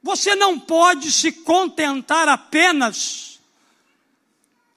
Você 0.02 0.34
não 0.34 0.58
pode 0.58 1.12
se 1.12 1.30
contentar 1.30 2.30
apenas 2.30 3.38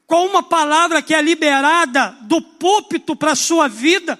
com 0.04 0.26
uma 0.26 0.42
palavra 0.42 1.00
que 1.00 1.14
é 1.14 1.22
liberada 1.22 2.18
do 2.22 2.42
púlpito 2.42 3.14
para 3.14 3.32
a 3.32 3.36
sua 3.36 3.68
vida. 3.68 4.18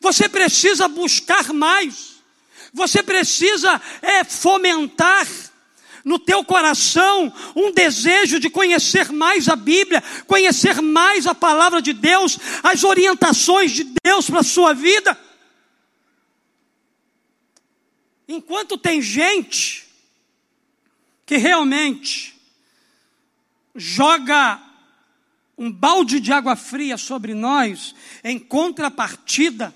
Você 0.00 0.26
precisa 0.26 0.88
buscar 0.88 1.52
mais. 1.52 2.09
Você 2.72 3.02
precisa 3.02 3.80
é, 4.00 4.24
fomentar 4.24 5.26
no 6.04 6.18
teu 6.18 6.44
coração 6.44 7.32
um 7.54 7.72
desejo 7.72 8.38
de 8.38 8.48
conhecer 8.48 9.12
mais 9.12 9.48
a 9.48 9.56
Bíblia, 9.56 10.02
conhecer 10.26 10.80
mais 10.80 11.26
a 11.26 11.34
palavra 11.34 11.82
de 11.82 11.92
Deus, 11.92 12.38
as 12.62 12.84
orientações 12.84 13.72
de 13.72 13.94
Deus 14.02 14.28
para 14.28 14.40
a 14.40 14.44
sua 14.44 14.72
vida. 14.72 15.18
Enquanto 18.28 18.78
tem 18.78 19.02
gente 19.02 19.86
que 21.26 21.36
realmente 21.36 22.40
joga 23.74 24.60
um 25.58 25.70
balde 25.70 26.20
de 26.20 26.32
água 26.32 26.56
fria 26.56 26.96
sobre 26.96 27.34
nós, 27.34 27.94
em 28.24 28.38
contrapartida, 28.38 29.74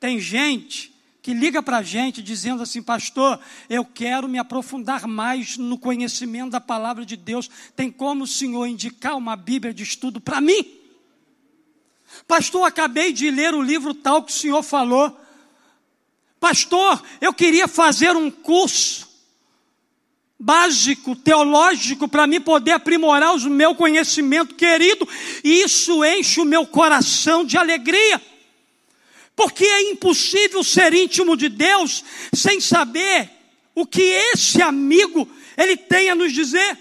tem 0.00 0.18
gente 0.18 0.95
que 1.26 1.34
liga 1.34 1.60
para 1.60 1.78
a 1.78 1.82
gente 1.82 2.22
dizendo 2.22 2.62
assim, 2.62 2.80
pastor, 2.80 3.40
eu 3.68 3.84
quero 3.84 4.28
me 4.28 4.38
aprofundar 4.38 5.08
mais 5.08 5.56
no 5.56 5.76
conhecimento 5.76 6.52
da 6.52 6.60
palavra 6.60 7.04
de 7.04 7.16
Deus. 7.16 7.50
Tem 7.74 7.90
como 7.90 8.22
o 8.22 8.26
senhor 8.28 8.64
indicar 8.64 9.16
uma 9.16 9.34
Bíblia 9.34 9.74
de 9.74 9.82
estudo 9.82 10.20
para 10.20 10.40
mim? 10.40 10.64
Pastor, 12.28 12.62
acabei 12.62 13.12
de 13.12 13.28
ler 13.28 13.54
o 13.54 13.60
livro 13.60 13.92
tal 13.92 14.22
que 14.22 14.30
o 14.30 14.34
senhor 14.36 14.62
falou. 14.62 15.18
Pastor, 16.38 17.02
eu 17.20 17.34
queria 17.34 17.66
fazer 17.66 18.14
um 18.14 18.30
curso 18.30 19.08
básico, 20.38 21.16
teológico, 21.16 22.06
para 22.06 22.28
mim 22.28 22.40
poder 22.40 22.70
aprimorar 22.70 23.34
o 23.34 23.50
meu 23.50 23.74
conhecimento, 23.74 24.54
querido, 24.54 25.08
e 25.42 25.62
isso 25.64 26.04
enche 26.04 26.40
o 26.40 26.44
meu 26.44 26.64
coração 26.64 27.44
de 27.44 27.58
alegria. 27.58 28.22
Porque 29.36 29.64
é 29.64 29.90
impossível 29.90 30.64
ser 30.64 30.94
íntimo 30.94 31.36
de 31.36 31.50
Deus 31.50 32.02
sem 32.32 32.58
saber 32.58 33.30
o 33.74 33.86
que 33.86 34.00
esse 34.00 34.62
amigo 34.62 35.28
ele 35.56 35.76
tem 35.76 36.08
a 36.08 36.14
nos 36.14 36.32
dizer. 36.32 36.78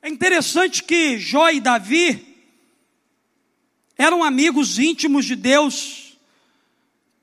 É 0.00 0.08
interessante 0.08 0.82
que 0.82 1.18
Jó 1.18 1.50
e 1.50 1.60
Davi 1.60 2.32
eram 3.96 4.24
amigos 4.24 4.78
íntimos 4.78 5.26
de 5.26 5.36
Deus, 5.36 6.16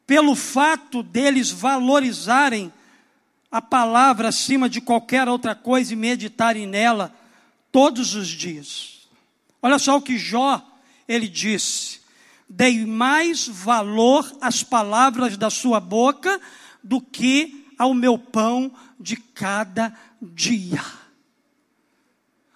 pelo 0.08 0.36
fato 0.36 1.04
deles 1.04 1.50
valorizarem 1.50 2.72
a 3.52 3.62
palavra 3.62 4.30
acima 4.30 4.70
de 4.70 4.80
qualquer 4.80 5.28
outra 5.28 5.56
coisa 5.56 5.92
e 5.92 5.96
meditarem 5.96 6.68
nela 6.68 7.14
todos 7.72 8.14
os 8.14 8.28
dias. 8.28 9.10
Olha 9.62 9.80
só 9.80 9.98
o 9.98 10.02
que 10.02 10.18
Jó 10.18 10.66
ele 11.08 11.28
disse: 11.28 11.99
dei 12.50 12.86
mais 12.86 13.48
valor 13.48 14.30
às 14.42 14.64
palavras 14.64 15.38
da 15.38 15.50
sua 15.50 15.80
boca 15.80 16.42
do 16.84 17.00
que 17.00 17.66
ao 17.78 17.94
meu 17.94 18.18
pão 18.18 18.72
de 19.00 19.16
cada 19.16 19.96
dia. 20.22 20.84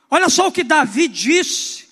Olha 0.10 0.30
só 0.30 0.48
o 0.48 0.52
que 0.52 0.64
Davi 0.64 1.08
disse: 1.08 1.88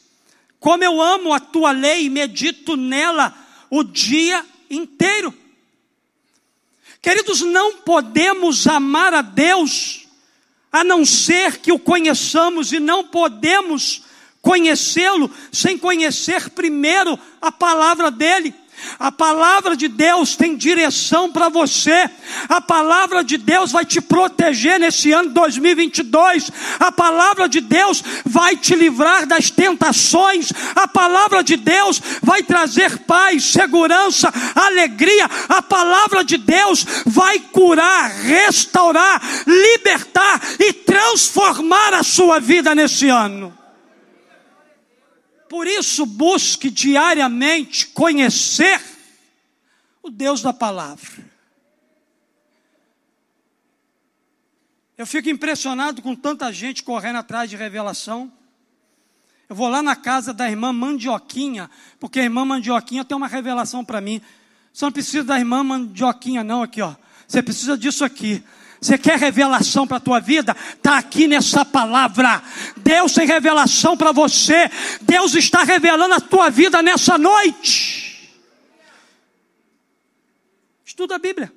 como 0.59 0.83
eu 0.83 1.01
amo 1.01 1.33
a 1.33 1.39
tua 1.39 1.71
lei 1.71 2.05
e 2.05 2.09
medito 2.09 2.75
nela 2.75 3.35
o 3.69 3.83
dia 3.83 4.45
inteiro. 4.69 5.33
Queridos, 7.01 7.41
não 7.41 7.77
podemos 7.77 8.67
amar 8.67 9.13
a 9.13 9.21
Deus 9.21 10.07
a 10.71 10.83
não 10.83 11.03
ser 11.03 11.57
que 11.57 11.71
o 11.71 11.79
conheçamos 11.79 12.71
e 12.71 12.79
não 12.79 13.03
podemos 13.03 14.03
conhecê-lo 14.41 15.29
sem 15.51 15.77
conhecer 15.77 16.49
primeiro 16.49 17.17
a 17.41 17.51
palavra 17.51 18.09
dele. 18.09 18.53
A 18.99 19.11
palavra 19.11 19.75
de 19.75 19.87
Deus 19.87 20.35
tem 20.35 20.55
direção 20.55 21.31
para 21.31 21.49
você. 21.49 22.09
A 22.49 22.59
palavra 22.59 23.23
de 23.23 23.37
Deus 23.37 23.71
vai 23.71 23.85
te 23.85 24.01
proteger 24.01 24.79
nesse 24.79 25.11
ano 25.11 25.29
2022. 25.29 26.51
A 26.79 26.91
palavra 26.91 27.47
de 27.47 27.61
Deus 27.61 28.03
vai 28.25 28.55
te 28.57 28.75
livrar 28.75 29.25
das 29.25 29.49
tentações. 29.49 30.51
A 30.75 30.87
palavra 30.87 31.43
de 31.43 31.55
Deus 31.57 32.01
vai 32.21 32.43
trazer 32.43 32.99
paz, 32.99 33.43
segurança, 33.45 34.31
alegria. 34.55 35.29
A 35.49 35.61
palavra 35.61 36.23
de 36.23 36.37
Deus 36.37 36.85
vai 37.05 37.39
curar, 37.39 38.09
restaurar, 38.09 39.21
libertar 39.45 40.41
e 40.59 40.73
transformar 40.73 41.93
a 41.93 42.03
sua 42.03 42.39
vida 42.39 42.73
nesse 42.73 43.09
ano. 43.09 43.60
Por 45.51 45.67
isso, 45.67 46.05
busque 46.05 46.69
diariamente 46.69 47.87
conhecer 47.87 48.81
o 50.01 50.09
Deus 50.09 50.41
da 50.41 50.53
palavra. 50.53 51.29
Eu 54.97 55.05
fico 55.05 55.27
impressionado 55.27 56.01
com 56.01 56.15
tanta 56.15 56.53
gente 56.53 56.81
correndo 56.83 57.17
atrás 57.17 57.49
de 57.49 57.57
revelação. 57.57 58.31
Eu 59.49 59.55
vou 59.57 59.67
lá 59.67 59.83
na 59.83 59.93
casa 59.93 60.33
da 60.33 60.49
irmã 60.49 60.71
Mandioquinha, 60.71 61.69
porque 61.99 62.21
a 62.21 62.23
irmã 62.23 62.45
Mandioquinha 62.45 63.03
tem 63.03 63.17
uma 63.17 63.27
revelação 63.27 63.83
para 63.83 63.99
mim. 63.99 64.21
Você 64.71 64.85
não 64.85 64.91
precisa 64.93 65.25
da 65.25 65.37
irmã 65.37 65.65
Mandioquinha, 65.65 66.45
não, 66.45 66.63
aqui, 66.63 66.81
ó. 66.81 66.95
Você 67.31 67.41
precisa 67.41 67.77
disso 67.77 68.03
aqui. 68.03 68.43
Você 68.81 68.97
quer 68.97 69.17
revelação 69.17 69.87
para 69.87 69.95
a 69.95 70.01
tua 70.01 70.19
vida? 70.19 70.53
Está 70.73 70.97
aqui 70.97 71.29
nessa 71.29 71.63
palavra. 71.63 72.43
Deus 72.75 73.13
tem 73.13 73.25
revelação 73.25 73.95
para 73.95 74.11
você. 74.11 74.69
Deus 75.01 75.33
está 75.33 75.63
revelando 75.63 76.13
a 76.13 76.19
tua 76.19 76.49
vida 76.49 76.81
nessa 76.81 77.17
noite. 77.17 78.35
Estuda 80.85 81.15
a 81.15 81.19
Bíblia. 81.19 81.53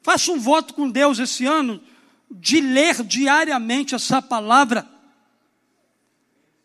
Faça 0.00 0.32
um 0.32 0.40
voto 0.40 0.72
com 0.72 0.88
Deus 0.88 1.18
esse 1.18 1.44
ano 1.44 1.78
de 2.30 2.62
ler 2.62 3.04
diariamente 3.04 3.94
essa 3.94 4.22
palavra. 4.22 4.88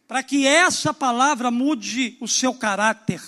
Para 0.08 0.23
que 0.23 0.47
essa 0.47 0.93
palavra 0.93 1.51
mude 1.51 2.17
o 2.21 2.27
seu 2.27 2.53
caráter. 2.53 3.21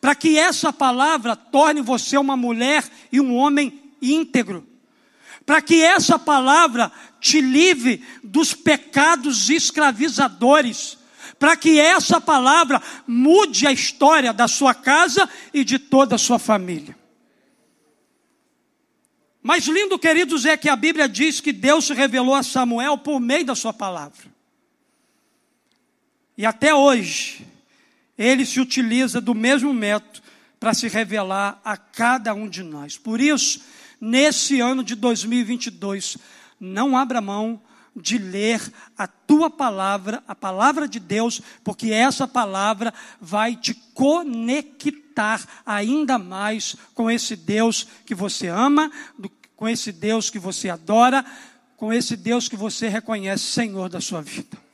Para 0.00 0.14
que 0.14 0.38
essa 0.38 0.72
palavra 0.72 1.36
torne 1.36 1.80
você 1.80 2.16
uma 2.16 2.36
mulher 2.36 2.84
e 3.10 3.20
um 3.20 3.34
homem 3.34 3.92
íntegro, 4.00 4.66
para 5.44 5.62
que 5.62 5.82
essa 5.82 6.18
palavra 6.18 6.90
te 7.20 7.40
livre 7.40 8.04
dos 8.22 8.52
pecados 8.52 9.48
escravizadores, 9.48 10.98
para 11.38 11.56
que 11.56 11.78
essa 11.78 12.20
palavra 12.20 12.82
mude 13.06 13.66
a 13.66 13.72
história 13.72 14.32
da 14.32 14.48
sua 14.48 14.74
casa 14.74 15.28
e 15.52 15.64
de 15.64 15.78
toda 15.78 16.16
a 16.16 16.18
sua 16.18 16.38
família. 16.38 16.96
Mas 19.42 19.66
lindo, 19.66 19.96
queridos, 19.96 20.44
é 20.44 20.56
que 20.56 20.68
a 20.68 20.74
Bíblia 20.74 21.08
diz 21.08 21.40
que 21.40 21.52
Deus 21.52 21.86
se 21.86 21.94
revelou 21.94 22.34
a 22.34 22.42
Samuel 22.42 22.98
por 22.98 23.20
meio 23.20 23.44
da 23.44 23.54
sua 23.54 23.72
palavra. 23.72 24.26
E 26.36 26.44
até 26.44 26.74
hoje, 26.74 27.46
ele 28.18 28.44
se 28.46 28.60
utiliza 28.60 29.20
do 29.20 29.34
mesmo 29.34 29.72
método 29.72 30.20
para 30.58 30.74
se 30.74 30.88
revelar 30.88 31.60
a 31.64 31.76
cada 31.76 32.32
um 32.34 32.48
de 32.48 32.62
nós. 32.62 32.96
Por 32.96 33.20
isso, 33.20 33.60
nesse 34.00 34.60
ano 34.60 34.82
de 34.82 34.94
2022, 34.94 36.16
não 36.58 36.96
abra 36.96 37.20
mão 37.20 37.60
de 37.94 38.18
ler 38.18 38.60
a 38.96 39.06
tua 39.06 39.48
palavra, 39.48 40.22
a 40.28 40.34
palavra 40.34 40.86
de 40.86 41.00
Deus, 41.00 41.40
porque 41.64 41.92
essa 41.92 42.28
palavra 42.28 42.92
vai 43.20 43.56
te 43.56 43.74
conectar 43.94 45.46
ainda 45.64 46.18
mais 46.18 46.76
com 46.94 47.10
esse 47.10 47.34
Deus 47.34 47.86
que 48.04 48.14
você 48.14 48.48
ama, 48.48 48.90
com 49.56 49.66
esse 49.66 49.92
Deus 49.92 50.28
que 50.28 50.38
você 50.38 50.68
adora, 50.68 51.24
com 51.76 51.92
esse 51.92 52.16
Deus 52.16 52.48
que 52.48 52.56
você 52.56 52.88
reconhece 52.88 53.44
Senhor 53.44 53.88
da 53.88 54.00
sua 54.00 54.20
vida. 54.20 54.65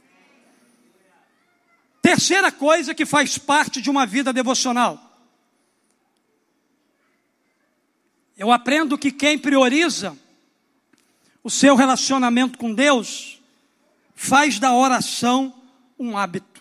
Terceira 2.03 2.53
coisa 2.53 2.95
que 2.95 3.07
faz 3.07 3.39
parte 3.39 3.81
de 3.81 3.89
uma 3.89 4.05
vida 4.05 4.33
devocional 4.33 5.13
Eu 8.43 8.51
aprendo 8.51 8.99
que 8.99 9.13
quem 9.13 9.39
prioriza 9.39 10.19
o 11.45 11.49
seu 11.49 11.77
relacionamento 11.77 12.59
com 12.59 12.75
Deus 12.75 13.41
faz 14.17 14.59
da 14.59 14.75
oração 14.75 15.55
um 15.97 16.19
hábito. 16.19 16.61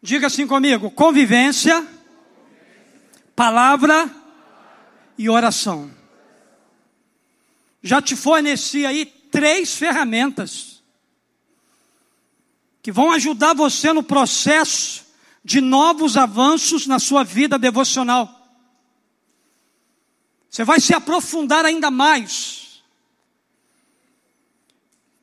Diga 0.00 0.28
assim 0.28 0.46
comigo: 0.46 0.92
convivência, 0.92 1.84
palavra 3.34 4.08
e 5.18 5.28
oração. 5.28 5.90
já 7.82 8.00
te 8.00 8.14
forneci 8.14 8.86
aí 8.86 9.06
três 9.06 9.74
ferramentas 9.74 10.75
que 12.86 12.92
vão 12.92 13.10
ajudar 13.10 13.52
você 13.52 13.92
no 13.92 14.00
processo 14.00 15.06
de 15.42 15.60
novos 15.60 16.16
avanços 16.16 16.86
na 16.86 17.00
sua 17.00 17.24
vida 17.24 17.58
devocional. 17.58 18.32
Você 20.48 20.62
vai 20.62 20.78
se 20.78 20.94
aprofundar 20.94 21.64
ainda 21.64 21.90
mais. 21.90 22.80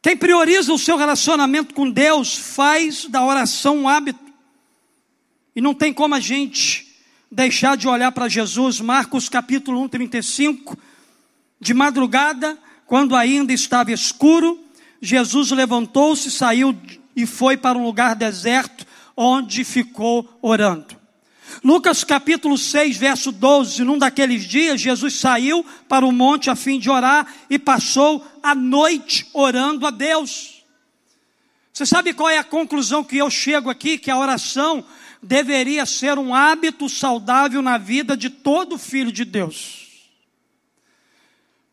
Quem 0.02 0.18
prioriza 0.18 0.74
o 0.74 0.78
seu 0.78 0.98
relacionamento 0.98 1.74
com 1.74 1.90
Deus 1.90 2.36
faz 2.36 3.06
da 3.06 3.24
oração 3.24 3.78
um 3.78 3.88
hábito. 3.88 4.20
E 5.56 5.62
não 5.62 5.74
tem 5.74 5.94
como 5.94 6.16
a 6.16 6.20
gente 6.20 6.94
deixar 7.32 7.78
de 7.78 7.88
olhar 7.88 8.12
para 8.12 8.28
Jesus. 8.28 8.82
Marcos 8.82 9.30
capítulo 9.30 9.82
1, 9.84 9.88
35. 9.88 10.78
De 11.62 11.74
madrugada, 11.74 12.60
quando 12.86 13.16
ainda 13.16 13.54
estava 13.54 13.94
escuro, 13.94 14.62
Jesus 15.02 15.52
levantou-se, 15.52 16.30
saiu 16.30 16.78
e 17.16 17.26
foi 17.26 17.58
para 17.58 17.78
um 17.78 17.84
lugar 17.84 18.16
deserto, 18.16 18.86
onde 19.16 19.64
ficou 19.64 20.28
orando. 20.42 21.04
Lucas 21.64 22.04
capítulo 22.04 22.58
6, 22.58 22.98
verso 22.98 23.32
12, 23.32 23.84
num 23.84 23.98
daqueles 23.98 24.44
dias, 24.44 24.82
Jesus 24.82 25.16
saiu 25.16 25.66
para 25.88 26.06
o 26.06 26.12
monte 26.12 26.50
a 26.50 26.56
fim 26.56 26.80
de 26.80 26.90
orar 26.90 27.32
e 27.50 27.60
passou 27.60 28.26
a 28.42 28.56
noite 28.56 29.30
orando 29.34 29.86
a 29.86 29.92
Deus. 29.92 30.64
Você 31.72 31.86
sabe 31.86 32.14
qual 32.14 32.30
é 32.30 32.38
a 32.38 32.44
conclusão 32.44 33.04
que 33.04 33.18
eu 33.18 33.30
chego 33.30 33.70
aqui? 33.70 33.98
Que 33.98 34.12
a 34.12 34.18
oração 34.18 34.86
deveria 35.22 35.86
ser 35.86 36.20
um 36.20 36.34
hábito 36.34 36.88
saudável 36.90 37.62
na 37.62 37.78
vida 37.78 38.16
de 38.16 38.30
todo 38.30 38.78
filho 38.78 39.12
de 39.12 39.26
Deus. 39.26 39.84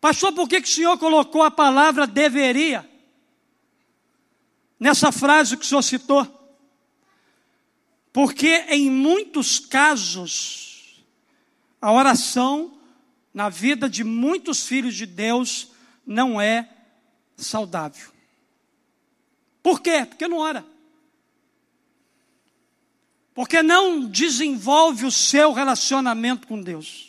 Pastor, 0.00 0.32
por 0.32 0.48
que, 0.48 0.60
que 0.60 0.68
o 0.68 0.72
senhor 0.72 0.96
colocou 0.98 1.42
a 1.42 1.50
palavra 1.50 2.06
deveria? 2.06 2.89
Nessa 4.80 5.12
frase 5.12 5.58
que 5.58 5.62
o 5.62 5.68
senhor 5.68 5.82
citou. 5.82 6.40
Porque 8.12 8.64
em 8.68 8.90
muitos 8.90 9.58
casos, 9.58 11.04
a 11.80 11.92
oração 11.92 12.78
na 13.32 13.50
vida 13.50 13.88
de 13.88 14.02
muitos 14.02 14.66
filhos 14.66 14.94
de 14.94 15.04
Deus 15.04 15.68
não 16.06 16.40
é 16.40 16.68
saudável. 17.36 18.10
Por 19.62 19.80
quê? 19.80 20.06
Porque 20.06 20.26
não 20.26 20.38
ora. 20.38 20.64
Porque 23.34 23.62
não 23.62 24.06
desenvolve 24.06 25.04
o 25.04 25.10
seu 25.10 25.52
relacionamento 25.52 26.48
com 26.48 26.60
Deus. 26.60 27.08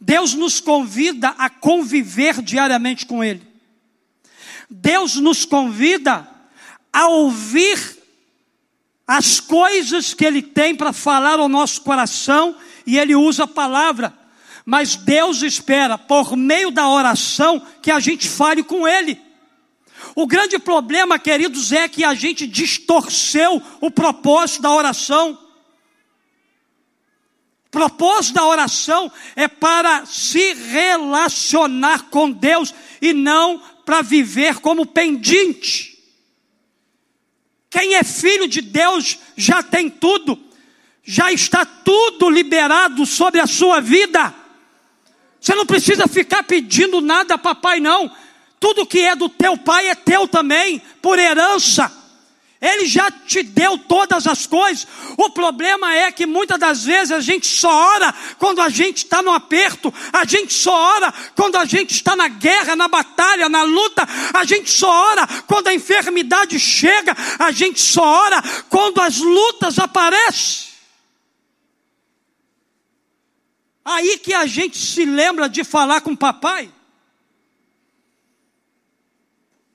Deus 0.00 0.32
nos 0.32 0.60
convida 0.60 1.28
a 1.30 1.50
conviver 1.50 2.40
diariamente 2.40 3.04
com 3.04 3.22
Ele. 3.22 3.49
Deus 4.70 5.16
nos 5.16 5.44
convida 5.44 6.28
a 6.92 7.08
ouvir 7.08 7.98
as 9.06 9.40
coisas 9.40 10.14
que 10.14 10.24
Ele 10.24 10.40
tem 10.40 10.74
para 10.74 10.92
falar 10.92 11.40
ao 11.40 11.48
nosso 11.48 11.80
coração 11.82 12.54
e 12.86 12.96
Ele 12.96 13.16
usa 13.16 13.44
a 13.44 13.48
palavra. 13.48 14.16
Mas 14.64 14.94
Deus 14.94 15.42
espera, 15.42 15.98
por 15.98 16.36
meio 16.36 16.70
da 16.70 16.88
oração, 16.88 17.60
que 17.82 17.90
a 17.90 17.98
gente 17.98 18.28
fale 18.28 18.62
com 18.62 18.86
Ele. 18.86 19.20
O 20.14 20.26
grande 20.26 20.58
problema, 20.58 21.18
queridos, 21.18 21.72
é 21.72 21.88
que 21.88 22.04
a 22.04 22.14
gente 22.14 22.46
distorceu 22.46 23.60
o 23.80 23.90
propósito 23.90 24.62
da 24.62 24.70
oração. 24.70 25.36
Propósito 27.70 28.34
da 28.34 28.46
oração 28.46 29.10
é 29.34 29.46
para 29.46 30.04
se 30.06 30.54
relacionar 30.54 32.10
com 32.10 32.30
Deus 32.30 32.74
e 33.00 33.12
não 33.12 33.62
para 33.84 34.02
viver 34.02 34.60
como 34.60 34.86
pendente. 34.86 35.98
Quem 37.68 37.94
é 37.94 38.02
filho 38.02 38.48
de 38.48 38.60
Deus 38.60 39.18
já 39.36 39.62
tem 39.62 39.88
tudo, 39.88 40.38
já 41.04 41.32
está 41.32 41.64
tudo 41.64 42.28
liberado 42.28 43.06
sobre 43.06 43.40
a 43.40 43.46
sua 43.46 43.80
vida. 43.80 44.34
Você 45.40 45.54
não 45.54 45.64
precisa 45.64 46.06
ficar 46.06 46.42
pedindo 46.42 47.00
nada 47.00 47.34
a 47.34 47.38
papai, 47.38 47.80
não. 47.80 48.10
Tudo 48.58 48.86
que 48.86 49.00
é 49.00 49.16
do 49.16 49.28
teu 49.28 49.56
pai 49.56 49.88
é 49.88 49.94
teu 49.94 50.28
também, 50.28 50.82
por 51.00 51.18
herança. 51.18 51.99
Ele 52.60 52.84
já 52.84 53.10
te 53.10 53.42
deu 53.42 53.78
todas 53.78 54.26
as 54.26 54.46
coisas. 54.46 54.86
O 55.16 55.30
problema 55.30 55.94
é 55.94 56.12
que 56.12 56.26
muitas 56.26 56.58
das 56.58 56.84
vezes 56.84 57.10
a 57.10 57.20
gente 57.20 57.46
só 57.46 57.70
ora 57.94 58.14
quando 58.38 58.60
a 58.60 58.68
gente 58.68 58.98
está 58.98 59.22
no 59.22 59.32
aperto, 59.32 59.92
a 60.12 60.26
gente 60.26 60.52
só 60.52 60.74
ora 60.96 61.10
quando 61.34 61.56
a 61.56 61.64
gente 61.64 61.92
está 61.92 62.14
na 62.14 62.28
guerra, 62.28 62.76
na 62.76 62.86
batalha, 62.86 63.48
na 63.48 63.62
luta, 63.62 64.06
a 64.34 64.44
gente 64.44 64.70
só 64.70 64.90
ora 64.90 65.26
quando 65.46 65.68
a 65.68 65.74
enfermidade 65.74 66.60
chega, 66.60 67.16
a 67.38 67.50
gente 67.50 67.80
só 67.80 68.04
ora 68.04 68.42
quando 68.68 69.00
as 69.00 69.16
lutas 69.16 69.78
aparecem. 69.78 70.68
Aí 73.82 74.18
que 74.18 74.34
a 74.34 74.44
gente 74.44 74.76
se 74.76 75.06
lembra 75.06 75.48
de 75.48 75.64
falar 75.64 76.02
com 76.02 76.14
papai. 76.14 76.70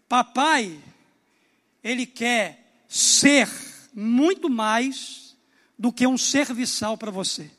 Papai, 0.07 0.79
ele 1.83 2.05
quer 2.05 2.64
ser 2.87 3.49
muito 3.93 4.49
mais 4.49 5.35
do 5.77 5.91
que 5.91 6.07
um 6.07 6.17
serviçal 6.17 6.97
para 6.97 7.11
você. 7.11 7.51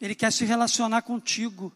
Ele 0.00 0.14
quer 0.14 0.32
se 0.32 0.44
relacionar 0.44 1.02
contigo. 1.02 1.72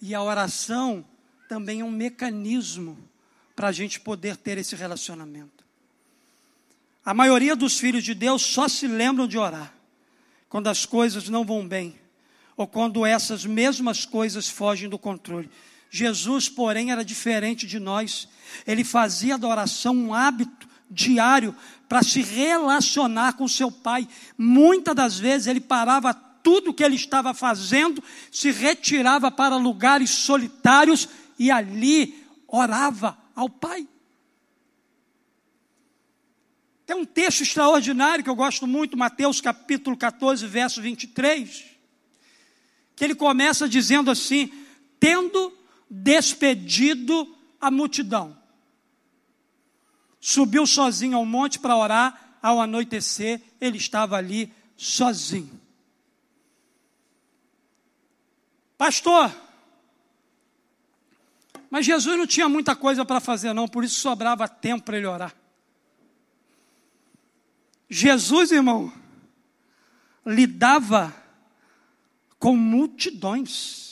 E 0.00 0.14
a 0.14 0.22
oração 0.22 1.04
também 1.48 1.80
é 1.80 1.84
um 1.84 1.90
mecanismo 1.90 2.96
para 3.54 3.68
a 3.68 3.72
gente 3.72 4.00
poder 4.00 4.36
ter 4.36 4.58
esse 4.58 4.76
relacionamento. 4.76 5.64
A 7.04 7.12
maioria 7.12 7.56
dos 7.56 7.78
filhos 7.78 8.04
de 8.04 8.14
Deus 8.14 8.42
só 8.42 8.68
se 8.68 8.86
lembram 8.86 9.26
de 9.26 9.38
orar 9.38 9.74
quando 10.48 10.68
as 10.68 10.86
coisas 10.86 11.28
não 11.28 11.44
vão 11.44 11.66
bem 11.66 11.98
ou 12.56 12.66
quando 12.66 13.06
essas 13.06 13.44
mesmas 13.44 14.04
coisas 14.04 14.48
fogem 14.48 14.88
do 14.88 14.98
controle. 14.98 15.50
Jesus, 15.90 16.48
porém, 16.48 16.90
era 16.90 17.04
diferente 17.04 17.66
de 17.66 17.78
nós. 17.78 18.28
Ele 18.66 18.84
fazia 18.84 19.38
da 19.38 19.48
oração 19.48 19.94
um 19.94 20.14
hábito 20.14 20.68
diário 20.90 21.54
para 21.88 22.02
se 22.02 22.22
relacionar 22.22 23.34
com 23.34 23.48
seu 23.48 23.70
pai. 23.70 24.06
Muitas 24.36 24.94
das 24.94 25.18
vezes 25.18 25.46
ele 25.46 25.60
parava 25.60 26.12
tudo 26.14 26.72
que 26.72 26.84
ele 26.84 26.96
estava 26.96 27.34
fazendo, 27.34 28.02
se 28.30 28.50
retirava 28.50 29.30
para 29.30 29.56
lugares 29.56 30.10
solitários 30.10 31.08
e 31.38 31.50
ali 31.50 32.24
orava 32.46 33.16
ao 33.34 33.48
pai. 33.48 33.86
Tem 36.86 36.96
um 36.96 37.04
texto 37.04 37.42
extraordinário 37.42 38.24
que 38.24 38.30
eu 38.30 38.34
gosto 38.34 38.66
muito, 38.66 38.96
Mateus 38.96 39.42
capítulo 39.42 39.94
14, 39.94 40.46
verso 40.46 40.80
23, 40.80 41.64
que 42.96 43.04
ele 43.04 43.14
começa 43.14 43.68
dizendo 43.68 44.10
assim: 44.10 44.50
tendo 44.98 45.52
despedido 45.90 47.36
a 47.60 47.70
multidão. 47.70 48.36
Subiu 50.20 50.66
sozinho 50.66 51.16
ao 51.16 51.24
monte 51.24 51.58
para 51.58 51.76
orar, 51.76 52.38
ao 52.42 52.60
anoitecer, 52.60 53.40
ele 53.60 53.78
estava 53.78 54.16
ali 54.16 54.52
sozinho. 54.76 55.60
Pastor, 58.76 59.34
mas 61.70 61.84
Jesus 61.84 62.16
não 62.16 62.26
tinha 62.26 62.48
muita 62.48 62.74
coisa 62.74 63.04
para 63.04 63.20
fazer, 63.20 63.52
não, 63.52 63.68
por 63.68 63.84
isso 63.84 64.00
sobrava 64.00 64.48
tempo 64.48 64.84
para 64.84 64.96
ele 64.96 65.06
orar. 65.06 65.34
Jesus, 67.90 68.52
irmão, 68.52 68.92
lidava 70.24 71.14
com 72.38 72.56
multidões. 72.56 73.87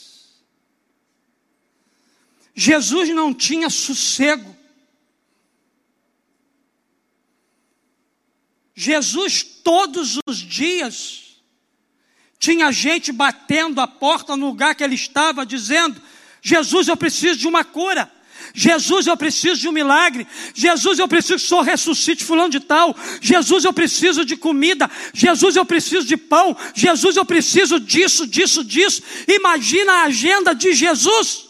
Jesus 2.56 3.10
não 3.10 3.34
tinha 3.34 3.68
sossego. 3.68 4.56
Jesus 8.74 9.42
todos 9.42 10.18
os 10.26 10.38
dias 10.38 11.36
tinha 12.38 12.72
gente 12.72 13.12
batendo 13.12 13.80
a 13.80 13.86
porta 13.86 14.36
no 14.36 14.46
lugar 14.46 14.74
que 14.74 14.82
ele 14.82 14.94
estava, 14.94 15.44
dizendo: 15.44 16.00
Jesus, 16.40 16.88
eu 16.88 16.96
preciso 16.96 17.38
de 17.38 17.46
uma 17.46 17.62
cura. 17.62 18.10
Jesus, 18.54 19.06
eu 19.06 19.16
preciso 19.16 19.60
de 19.60 19.68
um 19.68 19.72
milagre. 19.72 20.26
Jesus, 20.54 20.98
eu 20.98 21.08
preciso 21.08 21.38
que 21.38 21.44
o 21.44 21.48
Senhor 21.48 21.62
ressuscite 21.62 22.24
fulano 22.24 22.48
de 22.48 22.60
tal. 22.60 22.96
Jesus, 23.20 23.64
eu 23.64 23.72
preciso 23.72 24.24
de 24.24 24.36
comida. 24.36 24.90
Jesus, 25.12 25.56
eu 25.56 25.64
preciso 25.64 26.06
de 26.06 26.16
pão. 26.16 26.56
Jesus, 26.74 27.16
eu 27.16 27.24
preciso 27.24 27.78
disso, 27.78 28.26
disso, 28.26 28.64
disso. 28.64 29.02
Imagina 29.28 29.92
a 29.92 30.02
agenda 30.04 30.54
de 30.54 30.72
Jesus. 30.72 31.45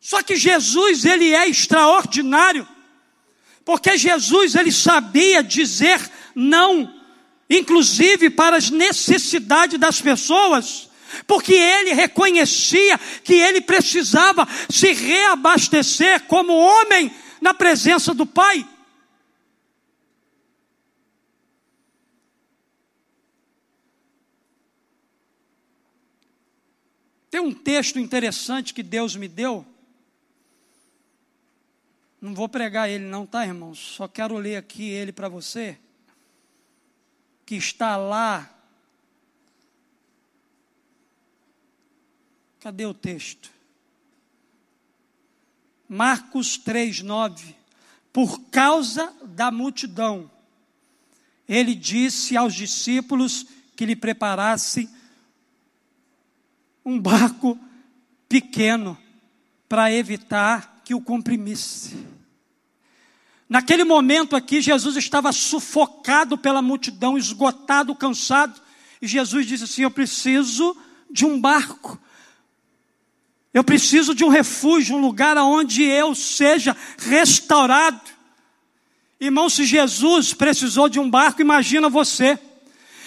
Só 0.00 0.22
que 0.22 0.34
Jesus, 0.34 1.04
ele 1.04 1.32
é 1.34 1.48
extraordinário, 1.48 2.66
porque 3.64 3.96
Jesus, 3.98 4.54
ele 4.54 4.72
sabia 4.72 5.42
dizer 5.42 6.00
não 6.34 7.00
inclusive 7.50 8.30
para 8.30 8.56
as 8.56 8.70
necessidades 8.70 9.78
das 9.78 10.00
pessoas, 10.00 10.88
porque 11.26 11.52
ele 11.52 11.92
reconhecia 11.92 12.96
que 13.24 13.34
ele 13.34 13.60
precisava 13.60 14.46
se 14.70 14.92
reabastecer 14.92 16.22
como 16.26 16.52
homem 16.52 17.12
na 17.40 17.52
presença 17.52 18.14
do 18.14 18.24
Pai. 18.24 18.64
Tem 27.28 27.40
um 27.40 27.52
texto 27.52 27.98
interessante 27.98 28.74
que 28.74 28.82
Deus 28.82 29.16
me 29.16 29.26
deu. 29.26 29.66
Não 32.20 32.34
vou 32.34 32.48
pregar 32.48 32.88
ele, 32.88 33.04
não, 33.04 33.24
tá, 33.24 33.46
irmãos? 33.46 33.78
Só 33.78 34.06
quero 34.06 34.36
ler 34.36 34.56
aqui 34.56 34.88
ele 34.88 35.10
para 35.10 35.28
você. 35.28 35.78
Que 37.46 37.54
está 37.54 37.96
lá. 37.96 38.54
Cadê 42.60 42.84
o 42.84 42.92
texto? 42.92 43.50
Marcos 45.88 46.58
3, 46.58 47.00
9. 47.00 47.56
Por 48.12 48.40
causa 48.50 49.12
da 49.24 49.50
multidão, 49.50 50.30
ele 51.48 51.74
disse 51.74 52.36
aos 52.36 52.54
discípulos 52.54 53.46
que 53.74 53.86
lhe 53.86 53.96
preparassem 53.96 54.90
um 56.84 57.00
barco 57.00 57.58
pequeno 58.28 58.96
para 59.68 59.90
evitar 59.90 60.69
que 60.90 60.94
o 60.94 61.00
comprimisse. 61.00 61.96
Naquele 63.48 63.84
momento 63.84 64.34
aqui, 64.34 64.60
Jesus 64.60 64.96
estava 64.96 65.30
sufocado 65.30 66.36
pela 66.36 66.60
multidão, 66.60 67.16
esgotado, 67.16 67.94
cansado, 67.94 68.60
e 69.00 69.06
Jesus 69.06 69.46
disse 69.46 69.62
assim: 69.62 69.82
Eu 69.82 69.90
preciso 69.92 70.76
de 71.08 71.24
um 71.24 71.40
barco, 71.40 71.96
eu 73.54 73.62
preciso 73.62 74.16
de 74.16 74.24
um 74.24 74.28
refúgio, 74.28 74.96
um 74.96 75.00
lugar 75.00 75.38
onde 75.38 75.84
eu 75.84 76.12
seja 76.12 76.76
restaurado. 76.98 78.00
Irmão, 79.20 79.48
se 79.48 79.64
Jesus 79.64 80.34
precisou 80.34 80.88
de 80.88 80.98
um 80.98 81.08
barco, 81.08 81.40
imagina 81.40 81.88
você. 81.88 82.36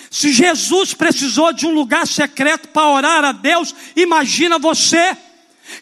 Se 0.10 0.32
Jesus 0.32 0.94
precisou 0.94 1.52
de 1.52 1.66
um 1.66 1.74
lugar 1.74 2.08
secreto 2.08 2.70
para 2.70 2.88
orar 2.88 3.26
a 3.26 3.34
Deus, 3.34 3.76
imagina 3.94 4.58
você. 4.58 5.18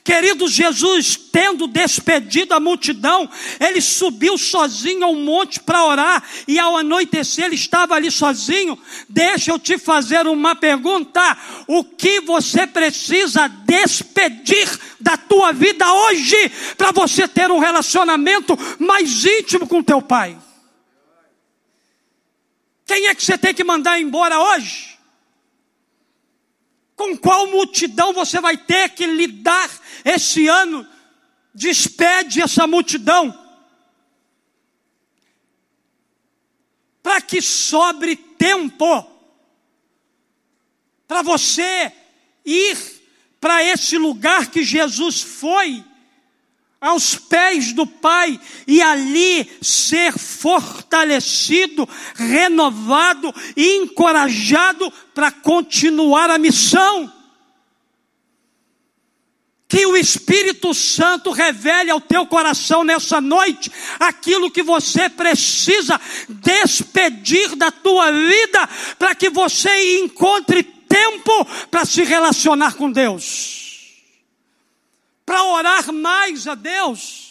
Querido 0.03 0.47
Jesus, 0.47 1.15
tendo 1.15 1.67
despedido 1.67 2.53
a 2.53 2.59
multidão, 2.59 3.29
ele 3.59 3.81
subiu 3.81 4.37
sozinho 4.37 5.03
ao 5.03 5.15
monte 5.15 5.59
para 5.59 5.83
orar, 5.83 6.23
e 6.47 6.59
ao 6.59 6.77
anoitecer 6.77 7.45
ele 7.45 7.55
estava 7.55 7.95
ali 7.95 8.11
sozinho. 8.11 8.77
Deixa 9.09 9.51
eu 9.51 9.59
te 9.59 9.77
fazer 9.77 10.27
uma 10.27 10.55
pergunta: 10.55 11.37
o 11.67 11.83
que 11.83 12.21
você 12.21 12.67
precisa 12.67 13.47
despedir 13.47 14.67
da 14.99 15.17
tua 15.17 15.51
vida 15.51 15.91
hoje 15.91 16.51
para 16.77 16.91
você 16.91 17.27
ter 17.27 17.49
um 17.49 17.59
relacionamento 17.59 18.57
mais 18.79 19.25
íntimo 19.25 19.67
com 19.67 19.83
teu 19.83 20.01
pai? 20.01 20.37
Quem 22.85 23.07
é 23.07 23.15
que 23.15 23.23
você 23.23 23.37
tem 23.37 23.53
que 23.53 23.63
mandar 23.63 23.99
embora 23.99 24.39
hoje? 24.39 24.91
Com 27.01 27.17
qual 27.17 27.47
multidão 27.47 28.13
você 28.13 28.39
vai 28.39 28.55
ter 28.55 28.89
que 28.89 29.07
lidar 29.07 29.71
esse 30.05 30.47
ano? 30.47 30.87
Despede 31.51 32.39
essa 32.39 32.67
multidão. 32.67 33.35
Para 37.01 37.19
que 37.19 37.41
sobre 37.41 38.15
tempo 38.15 38.85
para 41.07 41.23
você 41.23 41.91
ir 42.45 42.77
para 43.39 43.63
esse 43.63 43.97
lugar 43.97 44.51
que 44.51 44.63
Jesus 44.63 45.21
foi 45.23 45.83
aos 46.81 47.13
pés 47.13 47.73
do 47.73 47.85
Pai 47.85 48.39
e 48.65 48.81
ali 48.81 49.47
ser 49.61 50.17
fortalecido, 50.17 51.87
renovado 52.15 53.31
e 53.55 53.77
encorajado 53.77 54.91
para 55.13 55.31
continuar 55.31 56.31
a 56.31 56.39
missão. 56.39 57.13
Que 59.69 59.85
o 59.85 59.95
Espírito 59.95 60.73
Santo 60.73 61.31
revele 61.31 61.91
ao 61.91 62.01
teu 62.01 62.25
coração 62.25 62.83
nessa 62.83 63.21
noite 63.21 63.71
aquilo 63.99 64.51
que 64.51 64.63
você 64.63 65.07
precisa 65.07 66.01
despedir 66.27 67.55
da 67.55 67.71
tua 67.71 68.11
vida 68.11 68.67
para 68.97 69.13
que 69.13 69.29
você 69.29 69.99
encontre 69.99 70.63
tempo 70.63 71.45
para 71.69 71.85
se 71.85 72.03
relacionar 72.03 72.73
com 72.73 72.91
Deus 72.91 73.60
para 75.25 75.43
orar 75.43 75.91
mais 75.91 76.47
a 76.47 76.55
Deus. 76.55 77.29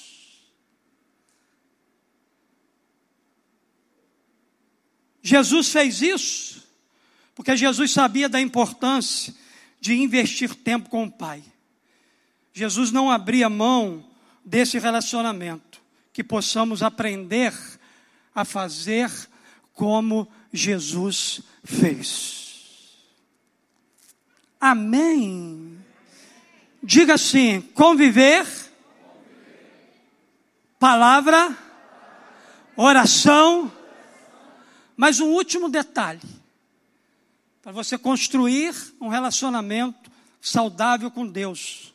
Jesus 5.23 5.71
fez 5.71 6.01
isso 6.01 6.51
porque 7.41 7.57
Jesus 7.57 7.91
sabia 7.91 8.29
da 8.29 8.39
importância 8.39 9.35
de 9.81 9.95
investir 9.95 10.55
tempo 10.55 10.91
com 10.91 11.05
o 11.05 11.11
Pai. 11.11 11.43
Jesus 12.53 12.93
não 12.93 13.11
abria 13.11 13.49
mão 13.49 14.05
desse 14.45 14.79
relacionamento, 14.79 15.81
que 16.13 16.23
possamos 16.23 16.83
aprender 16.83 17.55
a 18.35 18.45
fazer 18.45 19.11
como 19.73 20.31
Jesus 20.53 21.41
fez. 21.65 22.99
Amém. 24.61 25.80
Diga 26.83 27.15
assim: 27.15 27.61
conviver, 27.61 28.47
palavra, 30.79 31.57
oração. 32.75 33.71
Mas 34.97 35.21
um 35.21 35.29
último 35.29 35.69
detalhe: 35.69 36.23
para 37.63 37.73
você 37.73 37.99
construir 37.99 38.75
um 39.01 39.09
relacionamento 39.09 40.11
saudável 40.41 41.11
com 41.11 41.27
Deus, 41.27 41.93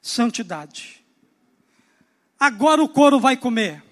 santidade. 0.00 1.04
Agora 2.38 2.82
o 2.82 2.88
couro 2.88 3.18
vai 3.18 3.36
comer. 3.36 3.82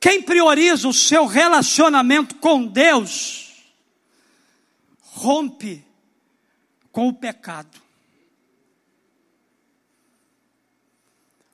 Quem 0.00 0.22
prioriza 0.22 0.88
o 0.88 0.92
seu 0.92 1.26
relacionamento 1.26 2.36
com 2.36 2.66
Deus, 2.66 3.64
rompe 5.00 5.85
com 6.96 7.08
o 7.08 7.12
pecado. 7.12 7.78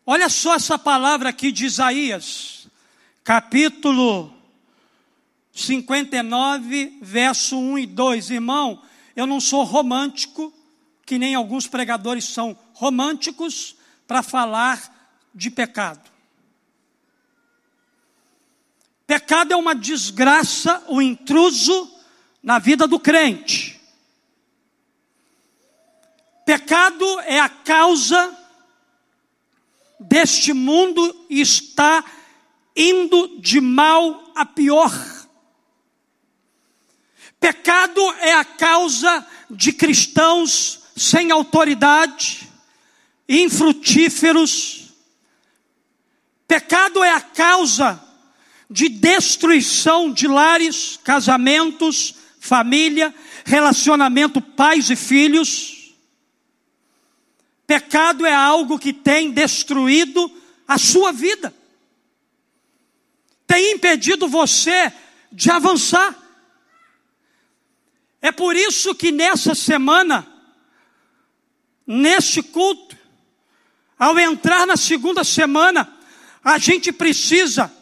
Olha 0.07 0.29
só 0.29 0.55
essa 0.55 0.79
palavra 0.79 1.31
aqui 1.31 1.51
de 1.51 1.67
Isaías, 1.67 2.69
capítulo 3.25 4.33
59, 5.53 6.97
verso 7.03 7.59
1 7.59 7.79
e 7.79 7.87
2. 7.87 8.31
Irmão, 8.31 8.83
eu 9.17 9.27
não 9.27 9.41
sou 9.41 9.65
romântico, 9.65 10.55
que 11.05 11.19
nem 11.19 11.35
alguns 11.35 11.67
pregadores 11.67 12.27
são 12.27 12.57
românticos, 12.73 13.75
para 14.07 14.23
falar 14.23 15.19
de 15.35 15.51
pecado. 15.51 16.09
Pecado 19.09 19.53
é 19.53 19.57
uma 19.57 19.75
desgraça, 19.75 20.85
o 20.87 20.99
um 20.99 21.03
intruso 21.03 21.93
na 22.41 22.61
vida 22.61 22.87
do 22.87 23.01
crente. 23.01 23.72
Pecado 26.45 27.21
é 27.21 27.39
a 27.39 27.49
causa 27.49 28.37
deste 29.99 30.53
mundo 30.53 31.25
e 31.31 31.41
está 31.41 32.05
indo 32.77 33.39
de 33.39 33.61
mal 33.61 34.33
a 34.35 34.45
pior. 34.45 34.93
Pecado 37.39 38.01
é 38.21 38.35
a 38.35 38.45
causa 38.45 39.27
de 39.51 39.73
cristãos 39.73 40.81
sem 40.97 41.31
autoridade, 41.31 42.49
infrutíferos. 43.29 44.93
Pecado 46.47 47.03
é 47.03 47.11
a 47.11 47.21
causa 47.21 48.03
de 48.69 48.89
destruição 48.89 50.13
de 50.13 50.27
lares, 50.27 50.99
casamentos, 51.03 52.15
família, 52.39 53.15
relacionamento 53.45 54.41
pais 54.41 54.91
e 54.91 54.97
filhos. 54.97 55.82
Pecado 57.73 58.27
é 58.27 58.35
algo 58.35 58.79
que 58.79 58.93
tem 58.93 59.31
destruído 59.31 60.31
a 60.69 60.77
sua 60.77 61.11
vida, 61.11 61.55
tem 63.47 63.73
impedido 63.73 64.29
você 64.29 64.93
de 65.33 65.51
avançar. 65.51 66.15
É 68.21 68.31
por 68.31 68.55
isso 68.57 68.95
que 68.95 69.11
nessa 69.11 69.55
semana, 69.55 70.31
neste 71.87 72.43
culto, 72.43 72.95
ao 73.99 74.19
entrar 74.19 74.67
na 74.67 74.77
segunda 74.77 75.25
semana, 75.25 75.91
a 76.45 76.59
gente 76.59 76.93
precisa, 76.93 77.73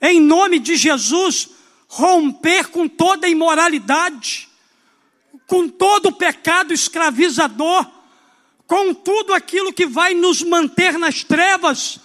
em 0.00 0.22
nome 0.22 0.58
de 0.58 0.74
Jesus, 0.74 1.50
romper 1.86 2.68
com 2.68 2.88
toda 2.88 3.28
imoralidade, 3.28 4.48
com 5.46 5.68
todo 5.68 6.06
o 6.06 6.16
pecado 6.16 6.72
escravizador, 6.72 7.93
com 8.66 8.94
tudo 8.94 9.32
aquilo 9.32 9.72
que 9.72 9.86
vai 9.86 10.14
nos 10.14 10.42
manter 10.42 10.98
nas 10.98 11.22
trevas. 11.22 12.00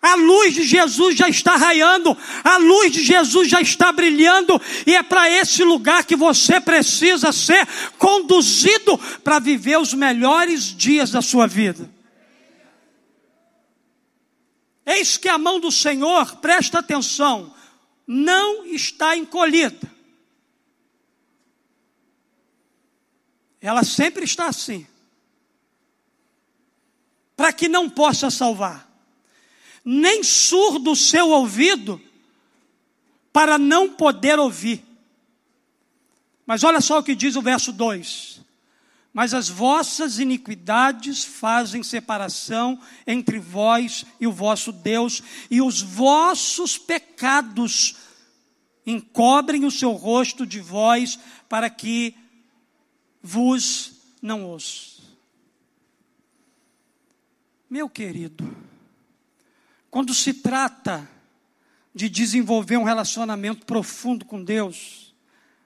A 0.00 0.16
luz 0.16 0.54
de 0.54 0.64
Jesus 0.64 1.16
já 1.16 1.28
está 1.28 1.54
raiando, 1.54 2.16
a 2.42 2.56
luz 2.56 2.90
de 2.92 3.04
Jesus 3.04 3.48
já 3.48 3.60
está 3.60 3.92
brilhando, 3.92 4.60
e 4.84 4.96
é 4.96 5.02
para 5.02 5.30
esse 5.30 5.62
lugar 5.62 6.04
que 6.04 6.16
você 6.16 6.60
precisa 6.60 7.30
ser 7.30 7.64
conduzido 7.98 8.98
para 9.22 9.38
viver 9.38 9.78
os 9.78 9.94
melhores 9.94 10.76
dias 10.76 11.12
da 11.12 11.22
sua 11.22 11.46
vida. 11.46 11.88
Eis 14.84 15.16
que 15.16 15.28
a 15.28 15.38
mão 15.38 15.60
do 15.60 15.70
Senhor, 15.70 16.36
presta 16.38 16.80
atenção, 16.80 17.54
não 18.04 18.66
está 18.66 19.16
encolhida. 19.16 19.88
Ela 23.60 23.84
sempre 23.84 24.24
está 24.24 24.46
assim. 24.46 24.84
Para 27.36 27.52
que 27.52 27.68
não 27.68 27.88
possa 27.88 28.30
salvar. 28.30 28.88
Nem 29.84 30.22
surdo 30.22 30.92
o 30.92 30.96
seu 30.96 31.30
ouvido 31.30 32.00
para 33.32 33.58
não 33.58 33.88
poder 33.88 34.38
ouvir. 34.38 34.84
Mas 36.46 36.62
olha 36.64 36.80
só 36.80 36.98
o 36.98 37.02
que 37.02 37.14
diz 37.14 37.34
o 37.34 37.42
verso 37.42 37.72
2: 37.72 38.40
Mas 39.12 39.32
as 39.32 39.48
vossas 39.48 40.18
iniquidades 40.18 41.24
fazem 41.24 41.82
separação 41.82 42.78
entre 43.06 43.38
vós 43.38 44.04
e 44.20 44.26
o 44.26 44.32
vosso 44.32 44.70
Deus, 44.70 45.22
e 45.50 45.62
os 45.62 45.80
vossos 45.80 46.76
pecados 46.76 47.96
encobrem 48.84 49.64
o 49.64 49.70
seu 49.70 49.92
rosto 49.92 50.44
de 50.44 50.60
vós, 50.60 51.18
para 51.48 51.70
que 51.70 52.14
vos 53.22 53.92
não 54.20 54.44
ouça. 54.44 54.91
Meu 57.72 57.88
querido, 57.88 58.54
quando 59.90 60.12
se 60.12 60.34
trata 60.34 61.08
de 61.94 62.06
desenvolver 62.06 62.76
um 62.76 62.82
relacionamento 62.82 63.64
profundo 63.64 64.26
com 64.26 64.44
Deus, 64.44 65.14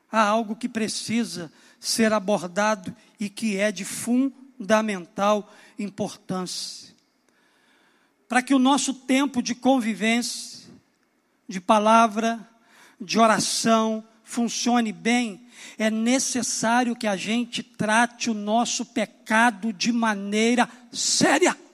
há 0.09 0.23
algo 0.23 0.55
que 0.55 0.69
precisa 0.69 1.53
ser 1.81 2.13
abordado 2.13 2.95
e 3.19 3.29
que 3.29 3.57
é 3.57 3.73
de 3.73 3.85
fundamental 3.85 5.53
importância. 5.77 6.95
Para 8.29 8.41
que 8.41 8.55
o 8.55 8.59
nosso 8.61 8.95
tempo 8.95 9.43
de 9.43 9.57
convivência, 9.57 10.71
de 11.49 11.61
palavra, 11.61 12.39
de 13.01 13.19
oração 13.19 14.07
funcione 14.23 14.93
bem, 14.93 15.45
é 15.77 15.91
necessário 15.91 16.95
que 16.95 17.09
a 17.09 17.17
gente 17.17 17.65
trate 17.65 18.31
o 18.31 18.35
nosso 18.35 18.87
pecado 18.87 19.73
de 19.73 19.91
maneira 19.91 20.71
séria. 20.93 21.66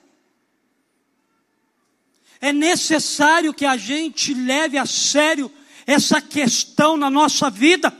É 2.43 2.51
necessário 2.51 3.53
que 3.53 3.65
a 3.65 3.77
gente 3.77 4.33
leve 4.33 4.77
a 4.77 4.85
sério 4.85 5.49
essa 5.87 6.19
questão 6.19 6.97
na 6.97 7.09
nossa 7.09 7.49
vida. 7.49 7.95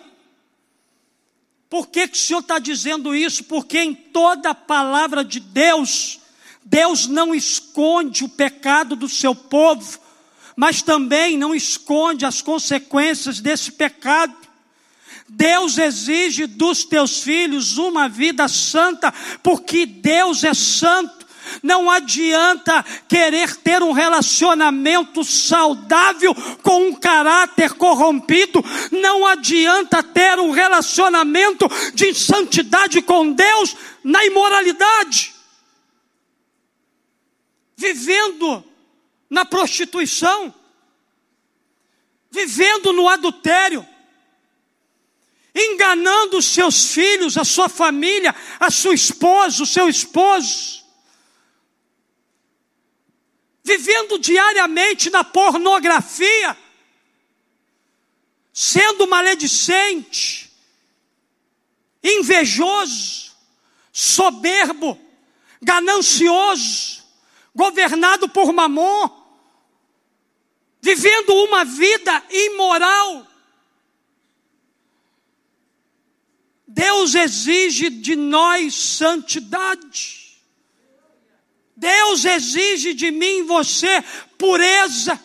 Por 1.70 1.88
que, 1.88 2.10
que 2.10 2.18
o 2.18 2.20
Senhor 2.20 2.42
está 2.42 2.60
dizendo 2.60 3.16
isso? 3.16 3.46
Porque 3.46 3.80
em 3.80 3.94
toda 3.96 4.50
a 4.50 4.54
palavra 4.54 5.24
de 5.24 5.40
Deus, 5.40 6.20
Deus 6.62 7.08
não 7.08 7.34
esconde 7.34 8.26
o 8.26 8.30
pecado 8.30 8.98
do 8.98 9.08
seu 9.08 9.34
povo, 9.34 9.98
mas 10.58 10.82
também 10.82 11.38
não 11.38 11.56
esconde 11.56 12.26
as 12.26 12.42
consequências 12.42 13.40
desse 13.40 13.72
pecado. 13.72 14.36
Deus 15.30 15.78
exige 15.78 16.48
dos 16.48 16.84
teus 16.84 17.24
filhos 17.24 17.78
uma 17.78 18.10
vida 18.10 18.50
santa, 18.50 19.10
porque 19.42 19.86
Deus 19.86 20.44
é 20.44 20.54
santo. 20.54 21.23
Não 21.62 21.90
adianta 21.90 22.84
querer 23.08 23.56
ter 23.58 23.82
um 23.82 23.92
relacionamento 23.92 25.24
saudável 25.24 26.36
com 26.62 26.90
um 26.90 26.96
caráter 26.96 27.74
corrompido. 27.74 28.64
Não 28.92 29.26
adianta 29.26 30.04
ter 30.04 30.40
um 30.40 30.52
relacionamento 30.52 31.68
de 31.94 32.14
santidade 32.14 33.02
com 33.02 33.32
Deus 33.32 33.76
na 34.04 34.26
imoralidade. 34.26 35.34
Vivendo 37.76 38.64
na 39.30 39.46
prostituição, 39.46 40.54
vivendo 42.30 42.94
no 42.94 43.08
adultério, 43.10 43.88
enganando 45.56 46.38
os 46.38 46.46
seus 46.46 46.94
filhos, 46.94 47.38
a 47.38 47.44
sua 47.44 47.70
família, 47.70 48.36
a 48.60 48.72
sua 48.72 48.94
esposa, 48.94 49.64
o 49.64 49.68
seu 49.68 49.88
esposo, 49.88 50.83
vivendo 53.64 54.20
diariamente 54.20 55.10
na 55.10 55.24
pornografia, 55.24 56.58
sendo 58.52 59.08
maledicente, 59.08 60.52
invejoso, 62.04 63.32
soberbo, 63.92 65.00
ganancioso, 65.62 67.04
governado 67.56 68.28
por 68.28 68.52
mamon, 68.52 69.10
vivendo 70.82 71.34
uma 71.46 71.64
vida 71.64 72.24
imoral. 72.30 73.26
Deus 76.68 77.16
exige 77.16 77.90
de 77.90 78.16
nós 78.16 78.74
santidade. 78.76 80.23
Deus 81.84 82.24
exige 82.24 82.94
de 82.94 83.12
mim 83.12 83.40
e 83.40 83.44
você 83.44 84.02
pureza. 84.38 85.20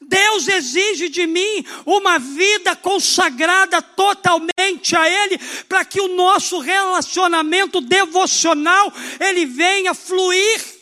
Deus 0.00 0.48
exige 0.48 1.10
de 1.10 1.26
mim 1.26 1.64
uma 1.84 2.18
vida 2.18 2.74
consagrada 2.74 3.82
totalmente 3.82 4.96
a 4.96 5.06
Ele, 5.06 5.38
para 5.68 5.84
que 5.84 6.00
o 6.00 6.16
nosso 6.16 6.60
relacionamento 6.60 7.82
devocional 7.82 8.90
ele 9.20 9.44
venha 9.44 9.92
fluir. 9.92 10.80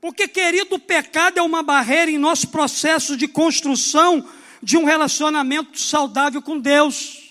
Porque, 0.00 0.26
querido, 0.26 0.76
o 0.76 0.78
pecado 0.78 1.38
é 1.38 1.42
uma 1.42 1.62
barreira 1.62 2.10
em 2.10 2.16
nosso 2.16 2.48
processo 2.48 3.18
de 3.18 3.28
construção 3.28 4.26
de 4.62 4.78
um 4.78 4.84
relacionamento 4.84 5.78
saudável 5.78 6.40
com 6.40 6.58
Deus. 6.58 7.25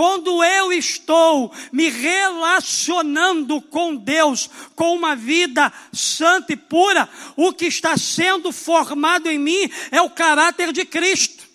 Quando 0.00 0.42
eu 0.42 0.72
estou 0.72 1.52
me 1.70 1.90
relacionando 1.90 3.60
com 3.60 3.94
Deus, 3.94 4.48
com 4.74 4.96
uma 4.96 5.14
vida 5.14 5.70
santa 5.92 6.54
e 6.54 6.56
pura, 6.56 7.06
o 7.36 7.52
que 7.52 7.66
está 7.66 7.98
sendo 7.98 8.50
formado 8.50 9.28
em 9.28 9.38
mim 9.38 9.70
é 9.90 10.00
o 10.00 10.08
caráter 10.08 10.72
de 10.72 10.86
Cristo. 10.86 11.46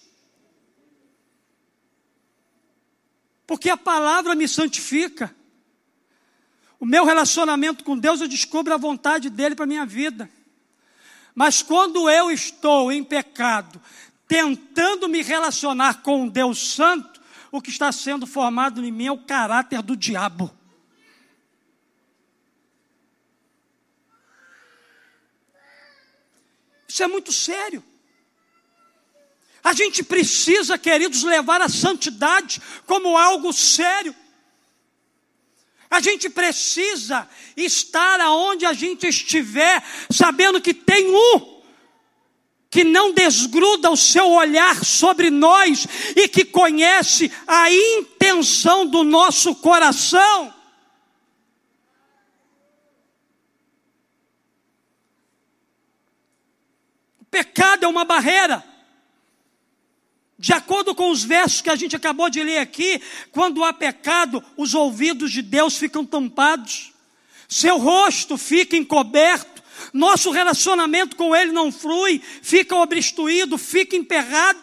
Porque 3.47 3.67
a 3.67 3.75
palavra 3.75 4.35
me 4.35 4.47
santifica. 4.47 5.35
O 6.79 6.85
meu 6.85 7.03
relacionamento 7.03 7.83
com 7.83 7.97
Deus, 7.97 8.21
eu 8.21 8.27
descubro 8.27 8.75
a 8.75 8.77
vontade 8.77 9.27
dele 9.31 9.55
para 9.55 9.65
minha 9.65 9.87
vida. 9.87 10.29
Mas 11.33 11.63
quando 11.63 12.07
eu 12.07 12.29
estou 12.29 12.91
em 12.91 13.03
pecado, 13.03 13.81
tentando 14.27 15.09
me 15.09 15.23
relacionar 15.23 16.03
com 16.03 16.25
um 16.25 16.29
Deus 16.29 16.59
Santo, 16.75 17.14
o 17.57 17.61
que 17.61 17.69
está 17.69 17.91
sendo 17.91 18.27
formado 18.27 18.83
em 18.83 18.91
mim 18.91 19.07
é 19.07 19.11
o 19.11 19.17
caráter 19.17 19.81
do 19.81 19.95
diabo. 19.95 20.53
Isso 26.87 27.03
é 27.03 27.07
muito 27.07 27.31
sério. 27.31 27.83
A 29.63 29.73
gente 29.73 30.03
precisa, 30.03 30.77
queridos, 30.77 31.23
levar 31.23 31.61
a 31.61 31.69
santidade 31.69 32.61
como 32.85 33.17
algo 33.17 33.51
sério. 33.51 34.15
A 35.89 35.99
gente 35.99 36.29
precisa 36.29 37.27
estar 37.55 38.19
aonde 38.19 38.65
a 38.65 38.73
gente 38.73 39.07
estiver, 39.07 39.83
sabendo 40.11 40.61
que 40.61 40.73
tem 40.73 41.09
um 41.09 41.54
que 42.75 42.83
não 42.83 43.13
desgruda 43.13 43.89
o 43.89 43.95
seu 43.95 44.29
olhar 44.31 44.83
sobre 44.83 45.29
nós 45.29 45.87
e 46.13 46.27
que 46.27 46.43
conhece 46.43 47.31
a 47.47 47.71
intenção 47.71 48.85
do 48.85 49.01
nosso 49.01 49.55
coração. 49.55 50.53
O 57.21 57.25
pecado 57.31 57.85
é 57.85 57.87
uma 57.87 58.03
barreira. 58.03 58.61
De 60.37 60.51
acordo 60.51 60.93
com 60.93 61.09
os 61.11 61.23
versos 61.23 61.61
que 61.61 61.69
a 61.69 61.77
gente 61.77 61.95
acabou 61.95 62.29
de 62.29 62.43
ler 62.43 62.57
aqui, 62.57 63.01
quando 63.31 63.63
há 63.63 63.71
pecado, 63.71 64.43
os 64.57 64.73
ouvidos 64.73 65.31
de 65.31 65.41
Deus 65.41 65.77
ficam 65.77 66.05
tampados, 66.05 66.91
seu 67.47 67.77
rosto 67.77 68.37
fica 68.37 68.75
encoberto, 68.75 69.54
nosso 69.93 70.31
relacionamento 70.31 71.15
com 71.15 71.35
Ele 71.35 71.51
não 71.51 71.71
flui, 71.71 72.19
fica 72.19 72.75
obstruído, 72.75 73.57
fica 73.57 73.95
emperrado. 73.95 74.59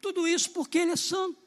Tudo 0.00 0.26
isso 0.26 0.50
porque 0.50 0.78
Ele 0.78 0.92
é 0.92 0.96
santo. 0.96 1.40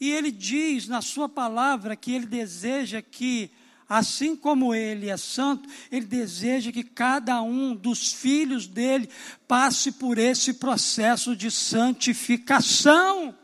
E 0.00 0.10
Ele 0.10 0.30
diz 0.30 0.88
na 0.88 1.02
Sua 1.02 1.28
palavra 1.28 1.94
que 1.94 2.12
Ele 2.12 2.26
deseja 2.26 3.02
que, 3.02 3.50
assim 3.88 4.34
como 4.34 4.74
Ele 4.74 5.10
é 5.10 5.16
santo, 5.16 5.68
Ele 5.90 6.06
deseja 6.06 6.72
que 6.72 6.84
cada 6.84 7.42
um 7.42 7.74
dos 7.74 8.12
filhos 8.12 8.66
dele 8.66 9.08
passe 9.46 9.92
por 9.92 10.18
esse 10.18 10.54
processo 10.54 11.36
de 11.36 11.50
santificação. 11.50 13.36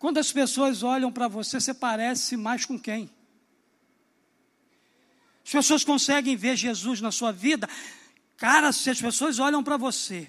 Quando 0.00 0.16
as 0.16 0.32
pessoas 0.32 0.82
olham 0.82 1.12
para 1.12 1.28
você, 1.28 1.60
você 1.60 1.74
parece 1.74 2.34
mais 2.34 2.64
com 2.64 2.78
quem? 2.78 3.10
As 5.50 5.52
pessoas 5.52 5.82
conseguem 5.82 6.36
ver 6.36 6.54
Jesus 6.54 7.00
na 7.00 7.10
sua 7.10 7.32
vida. 7.32 7.68
Cara, 8.36 8.70
se 8.72 8.88
as 8.88 9.00
pessoas 9.00 9.40
olham 9.40 9.64
para 9.64 9.76
você 9.76 10.28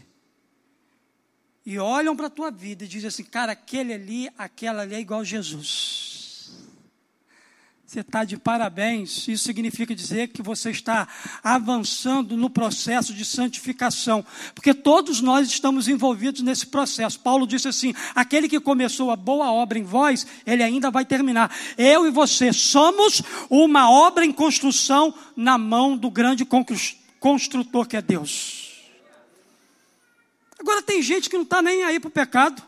e 1.63 1.77
olham 1.77 2.15
para 2.15 2.25
a 2.25 2.29
tua 2.29 2.49
vida 2.49 2.85
e 2.85 2.87
dizem 2.87 3.07
assim, 3.07 3.23
cara, 3.23 3.51
aquele 3.51 3.93
ali, 3.93 4.31
aquela 4.35 4.81
ali 4.81 4.95
é 4.95 4.99
igual 4.99 5.19
a 5.19 5.23
Jesus. 5.23 6.10
Você 7.91 7.99
está 7.99 8.23
de 8.23 8.37
parabéns. 8.37 9.27
Isso 9.27 9.43
significa 9.43 9.93
dizer 9.93 10.29
que 10.29 10.41
você 10.41 10.69
está 10.71 11.05
avançando 11.43 12.37
no 12.37 12.49
processo 12.49 13.13
de 13.13 13.25
santificação, 13.25 14.25
porque 14.55 14.73
todos 14.73 15.19
nós 15.19 15.49
estamos 15.49 15.89
envolvidos 15.89 16.39
nesse 16.41 16.67
processo. 16.67 17.19
Paulo 17.19 17.45
disse 17.45 17.67
assim: 17.67 17.93
aquele 18.15 18.47
que 18.47 18.61
começou 18.61 19.11
a 19.11 19.17
boa 19.17 19.51
obra 19.51 19.77
em 19.77 19.83
vós, 19.83 20.25
ele 20.45 20.63
ainda 20.63 20.89
vai 20.89 21.03
terminar. 21.03 21.53
Eu 21.77 22.07
e 22.07 22.11
você 22.11 22.53
somos 22.53 23.21
uma 23.49 23.91
obra 23.91 24.23
em 24.23 24.31
construção 24.31 25.13
na 25.35 25.57
mão 25.57 25.97
do 25.97 26.09
grande 26.09 26.47
construtor 27.19 27.85
que 27.89 27.97
é 27.97 28.01
Deus. 28.01 28.71
Agora 30.57 30.81
tem 30.81 31.01
gente 31.01 31.29
que 31.29 31.35
não 31.35 31.43
está 31.43 31.61
nem 31.61 31.83
aí 31.83 31.99
para 31.99 32.07
o 32.07 32.11
pecado, 32.11 32.63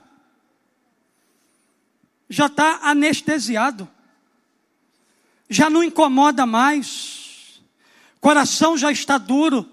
já 2.29 2.47
está 2.47 2.81
anestesiado 2.83 3.87
já 5.49 5.69
não 5.69 5.83
incomoda 5.83 6.45
mais, 6.45 7.61
coração 8.19 8.77
já 8.77 8.91
está 8.91 9.17
duro, 9.17 9.69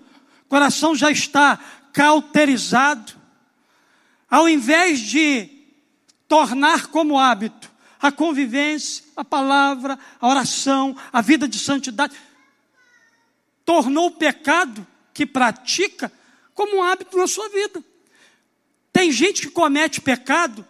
coração 0.49 0.95
já 0.95 1.11
está 1.11 1.59
cauterizado. 1.93 3.13
Ao 4.29 4.49
invés 4.49 5.01
de 5.01 5.49
tornar 6.29 6.89
como 6.89 7.19
hábito 7.19 7.71
a 8.01 8.11
convivência, 8.11 9.05
a 9.17 9.25
palavra, 9.25 9.99
a 10.21 10.29
oração, 10.29 10.97
a 11.13 11.21
vida 11.21 11.47
de 11.47 11.59
santidade, 11.59 12.17
tornou 13.65 14.07
o 14.07 14.13
pecado 14.13 14.87
que 15.13 15.27
pratica 15.27 16.11
como 16.55 16.79
um 16.79 16.83
hábito 16.83 17.17
na 17.19 17.27
sua 17.27 17.49
vida. 17.49 17.85
Tem 18.93 19.13
gente 19.13 19.43
que 19.43 19.51
comete 19.51 20.01
pecado 20.01 20.67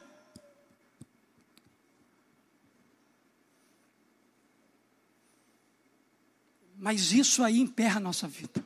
Mas 6.80 7.12
isso 7.12 7.44
aí 7.44 7.60
emperra 7.60 7.98
a 7.98 8.00
nossa 8.00 8.26
vida. 8.26 8.64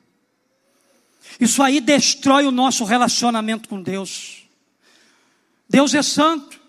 Isso 1.41 1.61
aí 1.61 1.81
destrói 1.81 2.47
o 2.47 2.53
nosso 2.53 2.85
relacionamento 2.85 3.69
com 3.69 3.83
Deus. 3.83 4.45
Deus 5.69 5.93
é 5.95 6.03
santo. 6.03 6.61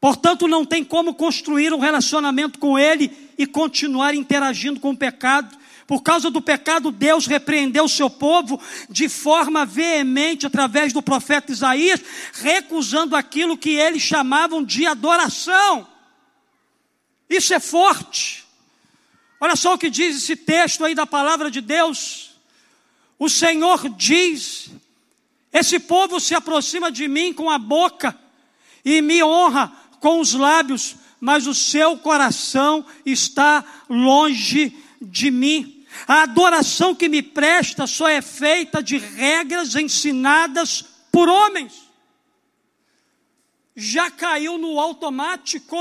Portanto, 0.00 0.48
não 0.48 0.64
tem 0.64 0.82
como 0.82 1.14
construir 1.14 1.74
um 1.74 1.78
relacionamento 1.78 2.58
com 2.58 2.78
Ele 2.78 3.14
e 3.36 3.46
continuar 3.46 4.14
interagindo 4.14 4.80
com 4.80 4.92
o 4.92 4.96
pecado. 4.96 5.54
Por 5.86 6.02
causa 6.02 6.30
do 6.30 6.40
pecado, 6.40 6.90
Deus 6.90 7.26
repreendeu 7.26 7.84
o 7.84 7.88
seu 7.88 8.08
povo 8.08 8.58
de 8.88 9.06
forma 9.06 9.66
veemente 9.66 10.46
através 10.46 10.94
do 10.94 11.02
profeta 11.02 11.52
Isaías, 11.52 12.00
recusando 12.32 13.14
aquilo 13.14 13.58
que 13.58 13.70
eles 13.70 14.00
chamavam 14.00 14.64
de 14.64 14.86
adoração. 14.86 15.86
Isso 17.28 17.52
é 17.52 17.60
forte. 17.60 18.48
Olha 19.40 19.56
só 19.56 19.74
o 19.74 19.78
que 19.78 19.88
diz 19.88 20.16
esse 20.16 20.36
texto 20.36 20.84
aí 20.84 20.94
da 20.94 21.06
palavra 21.06 21.50
de 21.50 21.62
Deus. 21.62 22.32
O 23.18 23.28
Senhor 23.28 23.88
diz: 23.88 24.70
Esse 25.50 25.80
povo 25.80 26.20
se 26.20 26.34
aproxima 26.34 26.92
de 26.92 27.08
mim 27.08 27.32
com 27.32 27.48
a 27.48 27.58
boca 27.58 28.16
e 28.84 29.00
me 29.00 29.22
honra 29.22 29.72
com 29.98 30.20
os 30.20 30.34
lábios, 30.34 30.96
mas 31.18 31.46
o 31.46 31.54
seu 31.54 31.96
coração 31.96 32.84
está 33.04 33.64
longe 33.88 34.76
de 35.00 35.30
mim. 35.30 35.84
A 36.06 36.22
adoração 36.22 36.94
que 36.94 37.08
me 37.08 37.22
presta 37.22 37.86
só 37.86 38.08
é 38.08 38.20
feita 38.20 38.82
de 38.82 38.98
regras 38.98 39.74
ensinadas 39.74 40.84
por 41.10 41.28
homens. 41.28 41.88
Já 43.74 44.10
caiu 44.10 44.58
no 44.58 44.78
automático 44.78 45.76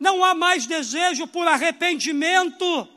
não 0.00 0.24
há 0.24 0.34
mais 0.34 0.64
desejo 0.64 1.26
por 1.26 1.46
arrependimento, 1.46 2.88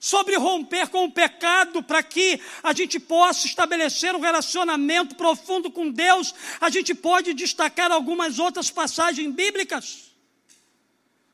sobre 0.00 0.36
romper 0.36 0.88
com 0.88 1.04
o 1.04 1.10
pecado, 1.10 1.82
para 1.82 2.02
que 2.02 2.40
a 2.62 2.72
gente 2.72 2.98
possa 2.98 3.46
estabelecer 3.46 4.14
um 4.14 4.20
relacionamento 4.20 5.14
profundo 5.14 5.70
com 5.70 5.90
Deus, 5.90 6.34
a 6.60 6.70
gente 6.70 6.94
pode 6.94 7.34
destacar 7.34 7.90
algumas 7.90 8.38
outras 8.38 8.70
passagens 8.70 9.34
bíblicas. 9.34 10.12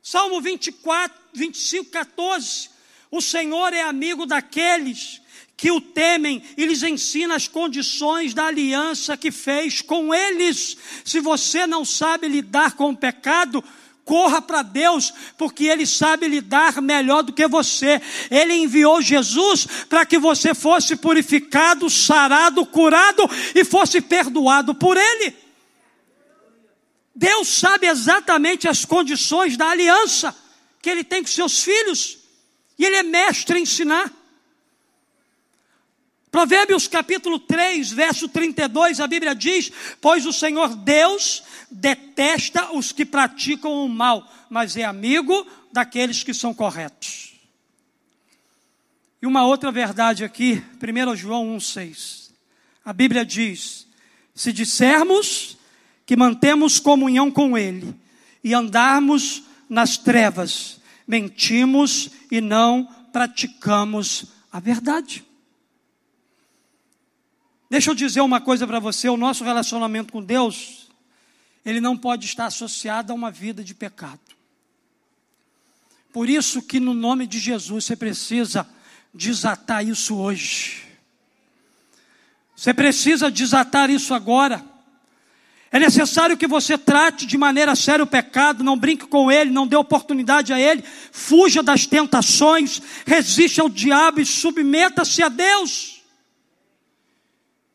Salmo 0.02 0.40
24, 0.40 1.16
25, 1.32 1.90
14. 1.90 2.70
O 3.10 3.20
Senhor 3.20 3.72
é 3.72 3.82
amigo 3.82 4.26
daqueles 4.26 5.20
que 5.54 5.70
o 5.70 5.80
temem 5.80 6.42
e 6.56 6.66
lhes 6.66 6.82
ensina 6.82 7.36
as 7.36 7.46
condições 7.46 8.34
da 8.34 8.46
aliança 8.46 9.16
que 9.16 9.30
fez 9.30 9.80
com 9.80 10.12
eles. 10.12 10.76
Se 11.04 11.20
você 11.20 11.66
não 11.66 11.84
sabe 11.84 12.26
lidar 12.26 12.72
com 12.72 12.90
o 12.90 12.96
pecado, 12.96 13.62
Corra 14.04 14.42
para 14.42 14.62
Deus, 14.62 15.12
porque 15.38 15.64
Ele 15.66 15.86
sabe 15.86 16.26
lidar 16.26 16.82
melhor 16.82 17.22
do 17.22 17.32
que 17.32 17.46
você. 17.46 18.00
Ele 18.30 18.54
enviou 18.54 19.00
Jesus 19.00 19.66
para 19.88 20.04
que 20.04 20.18
você 20.18 20.54
fosse 20.54 20.96
purificado, 20.96 21.88
sarado, 21.88 22.66
curado 22.66 23.28
e 23.54 23.64
fosse 23.64 24.00
perdoado 24.00 24.74
por 24.74 24.96
Ele. 24.96 25.36
Deus 27.14 27.48
sabe 27.48 27.86
exatamente 27.86 28.66
as 28.66 28.84
condições 28.84 29.56
da 29.56 29.68
aliança 29.68 30.34
que 30.80 30.90
Ele 30.90 31.04
tem 31.04 31.22
com 31.22 31.28
seus 31.28 31.62
filhos, 31.62 32.18
e 32.76 32.84
Ele 32.84 32.96
é 32.96 33.02
mestre 33.04 33.58
em 33.58 33.62
ensinar. 33.62 34.10
Provérbios 36.32 36.88
capítulo 36.88 37.38
3, 37.38 37.92
verso 37.92 38.26
32, 38.26 39.00
a 39.00 39.06
Bíblia 39.06 39.34
diz: 39.34 39.70
Pois 40.00 40.24
o 40.24 40.32
Senhor 40.32 40.74
Deus 40.74 41.42
detesta 41.70 42.72
os 42.72 42.90
que 42.90 43.04
praticam 43.04 43.84
o 43.84 43.88
mal, 43.88 44.26
mas 44.48 44.74
é 44.74 44.82
amigo 44.82 45.46
daqueles 45.70 46.22
que 46.22 46.32
são 46.32 46.54
corretos. 46.54 47.34
E 49.20 49.26
uma 49.26 49.44
outra 49.44 49.70
verdade 49.70 50.24
aqui, 50.24 50.62
1 50.82 51.16
João 51.16 51.54
1,6. 51.58 52.30
A 52.82 52.94
Bíblia 52.94 53.26
diz: 53.26 53.86
Se 54.34 54.54
dissermos 54.54 55.58
que 56.06 56.16
mantemos 56.16 56.80
comunhão 56.80 57.30
com 57.30 57.58
Ele 57.58 57.94
e 58.42 58.54
andarmos 58.54 59.42
nas 59.68 59.98
trevas, 59.98 60.80
mentimos 61.06 62.08
e 62.30 62.40
não 62.40 62.88
praticamos 63.12 64.24
a 64.50 64.58
verdade. 64.58 65.26
Deixa 67.72 67.90
eu 67.90 67.94
dizer 67.94 68.20
uma 68.20 68.38
coisa 68.38 68.66
para 68.66 68.78
você: 68.78 69.08
o 69.08 69.16
nosso 69.16 69.42
relacionamento 69.44 70.12
com 70.12 70.22
Deus, 70.22 70.90
ele 71.64 71.80
não 71.80 71.96
pode 71.96 72.26
estar 72.26 72.44
associado 72.44 73.10
a 73.10 73.14
uma 73.14 73.30
vida 73.30 73.64
de 73.64 73.74
pecado. 73.74 74.20
Por 76.12 76.28
isso 76.28 76.60
que 76.60 76.78
no 76.78 76.92
nome 76.92 77.26
de 77.26 77.38
Jesus 77.38 77.86
você 77.86 77.96
precisa 77.96 78.68
desatar 79.14 79.88
isso 79.88 80.16
hoje. 80.16 80.82
Você 82.54 82.74
precisa 82.74 83.30
desatar 83.30 83.88
isso 83.88 84.12
agora. 84.12 84.62
É 85.70 85.78
necessário 85.78 86.36
que 86.36 86.46
você 86.46 86.76
trate 86.76 87.24
de 87.24 87.38
maneira 87.38 87.74
séria 87.74 88.02
o 88.02 88.06
pecado, 88.06 88.62
não 88.62 88.76
brinque 88.76 89.06
com 89.06 89.32
ele, 89.32 89.50
não 89.50 89.66
dê 89.66 89.76
oportunidade 89.76 90.52
a 90.52 90.60
ele, 90.60 90.84
fuja 91.10 91.62
das 91.62 91.86
tentações, 91.86 92.82
resista 93.06 93.62
ao 93.62 93.70
diabo 93.70 94.20
e 94.20 94.26
submeta-se 94.26 95.22
a 95.22 95.30
Deus. 95.30 95.91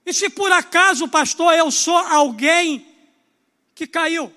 E 0.07 0.13
se 0.13 0.29
por 0.29 0.49
acaso, 0.53 1.05
pastor, 1.09 1.53
eu 1.53 1.69
sou 1.69 1.97
alguém 1.97 2.87
que 3.75 3.85
caiu? 3.85 4.33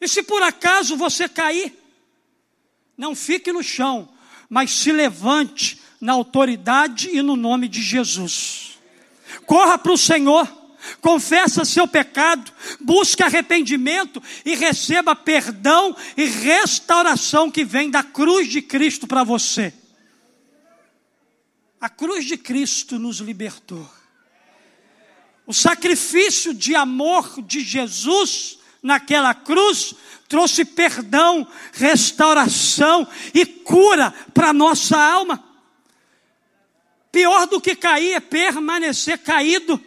E 0.00 0.06
se 0.06 0.22
por 0.22 0.40
acaso 0.44 0.96
você 0.96 1.28
cair, 1.28 1.76
não 2.96 3.16
fique 3.16 3.52
no 3.52 3.60
chão, 3.60 4.08
mas 4.48 4.70
se 4.70 4.92
levante 4.92 5.80
na 6.00 6.12
autoridade 6.12 7.10
e 7.10 7.20
no 7.20 7.34
nome 7.34 7.66
de 7.66 7.82
Jesus. 7.82 8.78
Corra 9.44 9.76
para 9.76 9.90
o 9.90 9.98
Senhor, 9.98 10.46
confessa 11.00 11.64
seu 11.64 11.88
pecado, 11.88 12.52
busque 12.80 13.24
arrependimento 13.24 14.22
e 14.44 14.54
receba 14.54 15.16
perdão 15.16 15.96
e 16.16 16.26
restauração 16.26 17.50
que 17.50 17.64
vem 17.64 17.90
da 17.90 18.04
cruz 18.04 18.46
de 18.46 18.62
Cristo 18.62 19.04
para 19.08 19.24
você. 19.24 19.74
A 21.80 21.88
cruz 21.88 22.24
de 22.24 22.36
Cristo 22.36 22.98
nos 22.98 23.18
libertou. 23.18 23.88
O 25.46 25.54
sacrifício 25.54 26.52
de 26.52 26.74
amor 26.74 27.40
de 27.42 27.60
Jesus 27.60 28.58
naquela 28.82 29.32
cruz 29.32 29.94
trouxe 30.28 30.64
perdão, 30.64 31.46
restauração 31.72 33.06
e 33.32 33.46
cura 33.46 34.12
para 34.34 34.52
nossa 34.52 34.98
alma. 34.98 35.42
Pior 37.10 37.46
do 37.46 37.60
que 37.60 37.74
cair 37.74 38.12
é 38.12 38.20
permanecer 38.20 39.18
caído. 39.18 39.82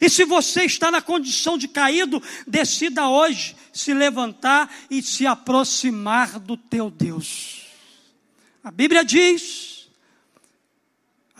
E 0.00 0.10
se 0.10 0.24
você 0.24 0.64
está 0.64 0.90
na 0.90 1.00
condição 1.00 1.56
de 1.56 1.66
caído, 1.66 2.22
decida 2.46 3.08
hoje 3.08 3.56
se 3.72 3.94
levantar 3.94 4.72
e 4.90 5.02
se 5.02 5.26
aproximar 5.26 6.38
do 6.38 6.56
teu 6.56 6.90
Deus. 6.90 7.66
A 8.62 8.70
Bíblia 8.70 9.04
diz: 9.04 9.79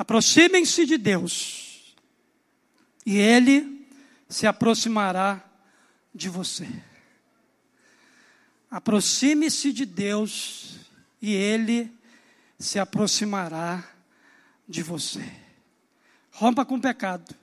aproximem-se 0.00 0.86
de 0.86 0.96
Deus, 0.96 1.94
e 3.04 3.18
Ele 3.18 3.86
se 4.30 4.46
aproximará 4.46 5.44
de 6.14 6.26
você. 6.30 6.66
Aproxime-se 8.70 9.74
de 9.74 9.84
Deus, 9.84 10.78
e 11.20 11.34
Ele 11.34 11.92
se 12.58 12.78
aproximará 12.78 13.84
de 14.66 14.82
você. 14.82 15.30
Rompa 16.30 16.64
com 16.64 16.76
o 16.76 16.80
pecado 16.80 17.34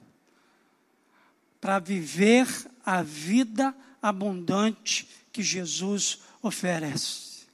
para 1.62 1.78
viver 1.78 2.48
a 2.84 3.04
vida 3.04 3.72
abundante 4.02 5.08
que 5.32 5.44
Jesus 5.44 6.22
oferece. 6.42 7.46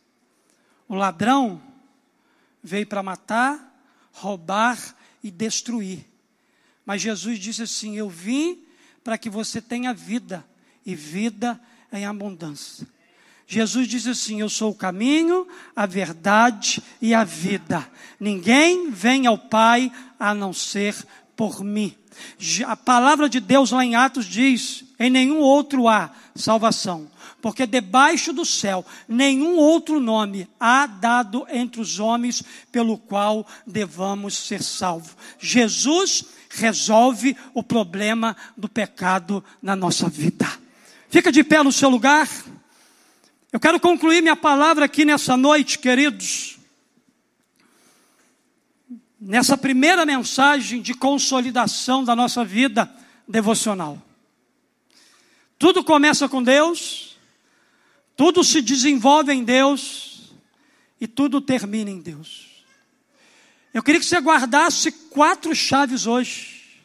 O 0.87 0.95
ladrão 0.95 1.61
veio 2.63 2.87
para 2.87 3.03
matar, 3.03 3.72
roubar 4.13 4.95
e 5.21 5.29
destruir. 5.29 6.05
Mas 6.85 7.01
Jesus 7.01 7.39
disse 7.39 7.63
assim: 7.63 7.97
Eu 7.97 8.09
vim 8.09 8.63
para 9.03 9.17
que 9.17 9.29
você 9.29 9.61
tenha 9.61 9.93
vida, 9.93 10.45
e 10.85 10.95
vida 10.95 11.59
em 11.91 12.05
abundância. 12.05 12.87
Jesus 13.45 13.87
disse 13.87 14.09
assim: 14.09 14.39
Eu 14.39 14.49
sou 14.49 14.71
o 14.71 14.75
caminho, 14.75 15.47
a 15.75 15.85
verdade 15.85 16.81
e 17.01 17.13
a 17.13 17.23
vida. 17.23 17.89
Ninguém 18.19 18.89
vem 18.91 19.27
ao 19.27 19.37
Pai 19.37 19.91
a 20.19 20.33
não 20.33 20.53
ser 20.53 20.95
por 21.35 21.63
mim. 21.63 21.95
A 22.65 22.77
palavra 22.77 23.27
de 23.27 23.39
Deus 23.39 23.71
lá 23.71 23.83
em 23.83 23.95
Atos 23.95 24.25
diz: 24.25 24.85
em 24.99 25.09
nenhum 25.09 25.39
outro 25.39 25.87
há 25.87 26.11
salvação, 26.35 27.09
porque 27.43 27.67
debaixo 27.67 28.31
do 28.31 28.45
céu 28.45 28.85
nenhum 29.05 29.57
outro 29.57 29.99
nome 29.99 30.47
há 30.57 30.85
dado 30.85 31.45
entre 31.49 31.81
os 31.81 31.99
homens 31.99 32.41
pelo 32.71 32.97
qual 32.97 33.45
devamos 33.67 34.37
ser 34.37 34.63
salvos. 34.63 35.13
Jesus 35.39 36.23
resolve 36.49 37.35
o 37.53 37.61
problema 37.61 38.33
do 38.55 38.69
pecado 38.69 39.43
na 39.61 39.75
nossa 39.75 40.07
vida. 40.07 40.47
Fica 41.09 41.33
de 41.33 41.43
pé 41.43 41.61
no 41.61 41.73
seu 41.73 41.89
lugar. 41.89 42.29
Eu 43.51 43.59
quero 43.59 43.77
concluir 43.77 44.21
minha 44.21 44.37
palavra 44.37 44.85
aqui 44.85 45.03
nessa 45.03 45.35
noite, 45.35 45.79
queridos 45.79 46.57
nessa 49.19 49.57
primeira 49.57 50.05
mensagem 50.05 50.81
de 50.81 50.93
consolidação 50.93 52.05
da 52.05 52.15
nossa 52.15 52.43
vida 52.43 52.89
devocional. 53.27 54.01
Tudo 55.57 55.81
começa 55.81 56.27
com 56.27 56.43
Deus, 56.43 57.12
tudo 58.15 58.43
se 58.43 58.61
desenvolve 58.61 59.31
em 59.33 59.43
Deus 59.43 60.31
e 60.99 61.07
tudo 61.07 61.41
termina 61.41 61.89
em 61.89 61.99
Deus. 61.99 62.63
Eu 63.73 63.81
queria 63.81 63.99
que 63.99 64.05
você 64.05 64.19
guardasse 64.19 64.91
quatro 64.91 65.55
chaves 65.55 66.05
hoje. 66.05 66.83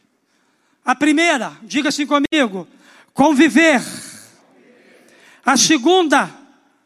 A 0.84 0.94
primeira, 0.94 1.56
diga 1.62 1.90
assim 1.90 2.06
comigo: 2.06 2.66
conviver. 3.12 3.82
A 5.44 5.56
segunda, 5.56 6.30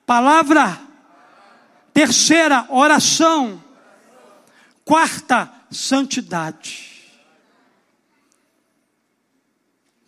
palavra. 0.05 0.81
Terceira, 1.95 2.67
oração. 2.71 3.63
Quarta, 4.85 5.53
santidade. 5.71 6.93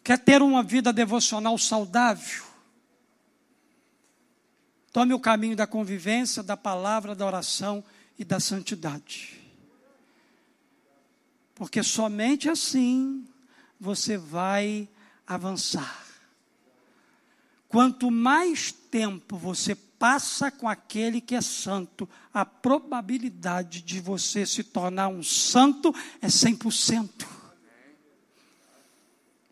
Quer 0.03 0.19
ter 0.19 0.43
uma 0.43 0.63
vida 0.63 0.93
devocional 0.93 1.57
saudável? 1.57 2.54
Tome 4.95 5.13
o 5.13 5.19
caminho 5.19 5.57
da 5.57 5.67
convivência, 5.67 6.41
da 6.41 6.57
palavra, 6.57 7.17
da 7.17 7.27
oração 7.27 7.83
e 8.17 8.25
da 8.25 8.39
santidade. 8.39 9.41
Porque 11.53 11.83
somente 11.83 12.49
assim 12.49 13.27
você 13.81 14.17
vai 14.17 14.89
avançar. 15.27 16.01
Quanto 17.67 18.09
mais 18.09 18.71
tempo 18.71 19.37
você 19.37 19.75
passa 19.75 20.49
com 20.49 20.69
aquele 20.69 21.21
que 21.21 21.35
é 21.35 21.41
santo, 21.41 22.09
a 22.33 22.45
probabilidade 22.45 23.83
de 23.83 24.01
você 24.01 24.47
se 24.47 24.63
tornar 24.63 25.09
um 25.09 25.25
santo 25.25 25.93
é 26.23 26.29
100%. 26.29 27.27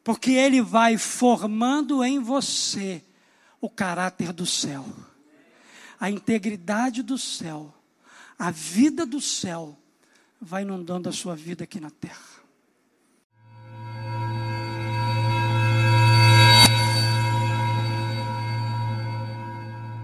Porque 0.04 0.30
ele 0.30 0.62
vai 0.62 0.96
formando 0.96 2.04
em 2.04 2.20
você 2.20 3.02
o 3.60 3.68
caráter 3.68 4.32
do 4.32 4.46
céu, 4.46 4.86
a 6.02 6.10
integridade 6.10 7.00
do 7.00 7.16
céu, 7.16 7.72
a 8.36 8.50
vida 8.50 9.06
do 9.06 9.20
céu 9.20 9.78
vai 10.40 10.62
inundando 10.62 11.08
a 11.08 11.12
sua 11.12 11.36
vida 11.36 11.62
aqui 11.62 11.78
na 11.78 11.90
terra. 11.90 12.31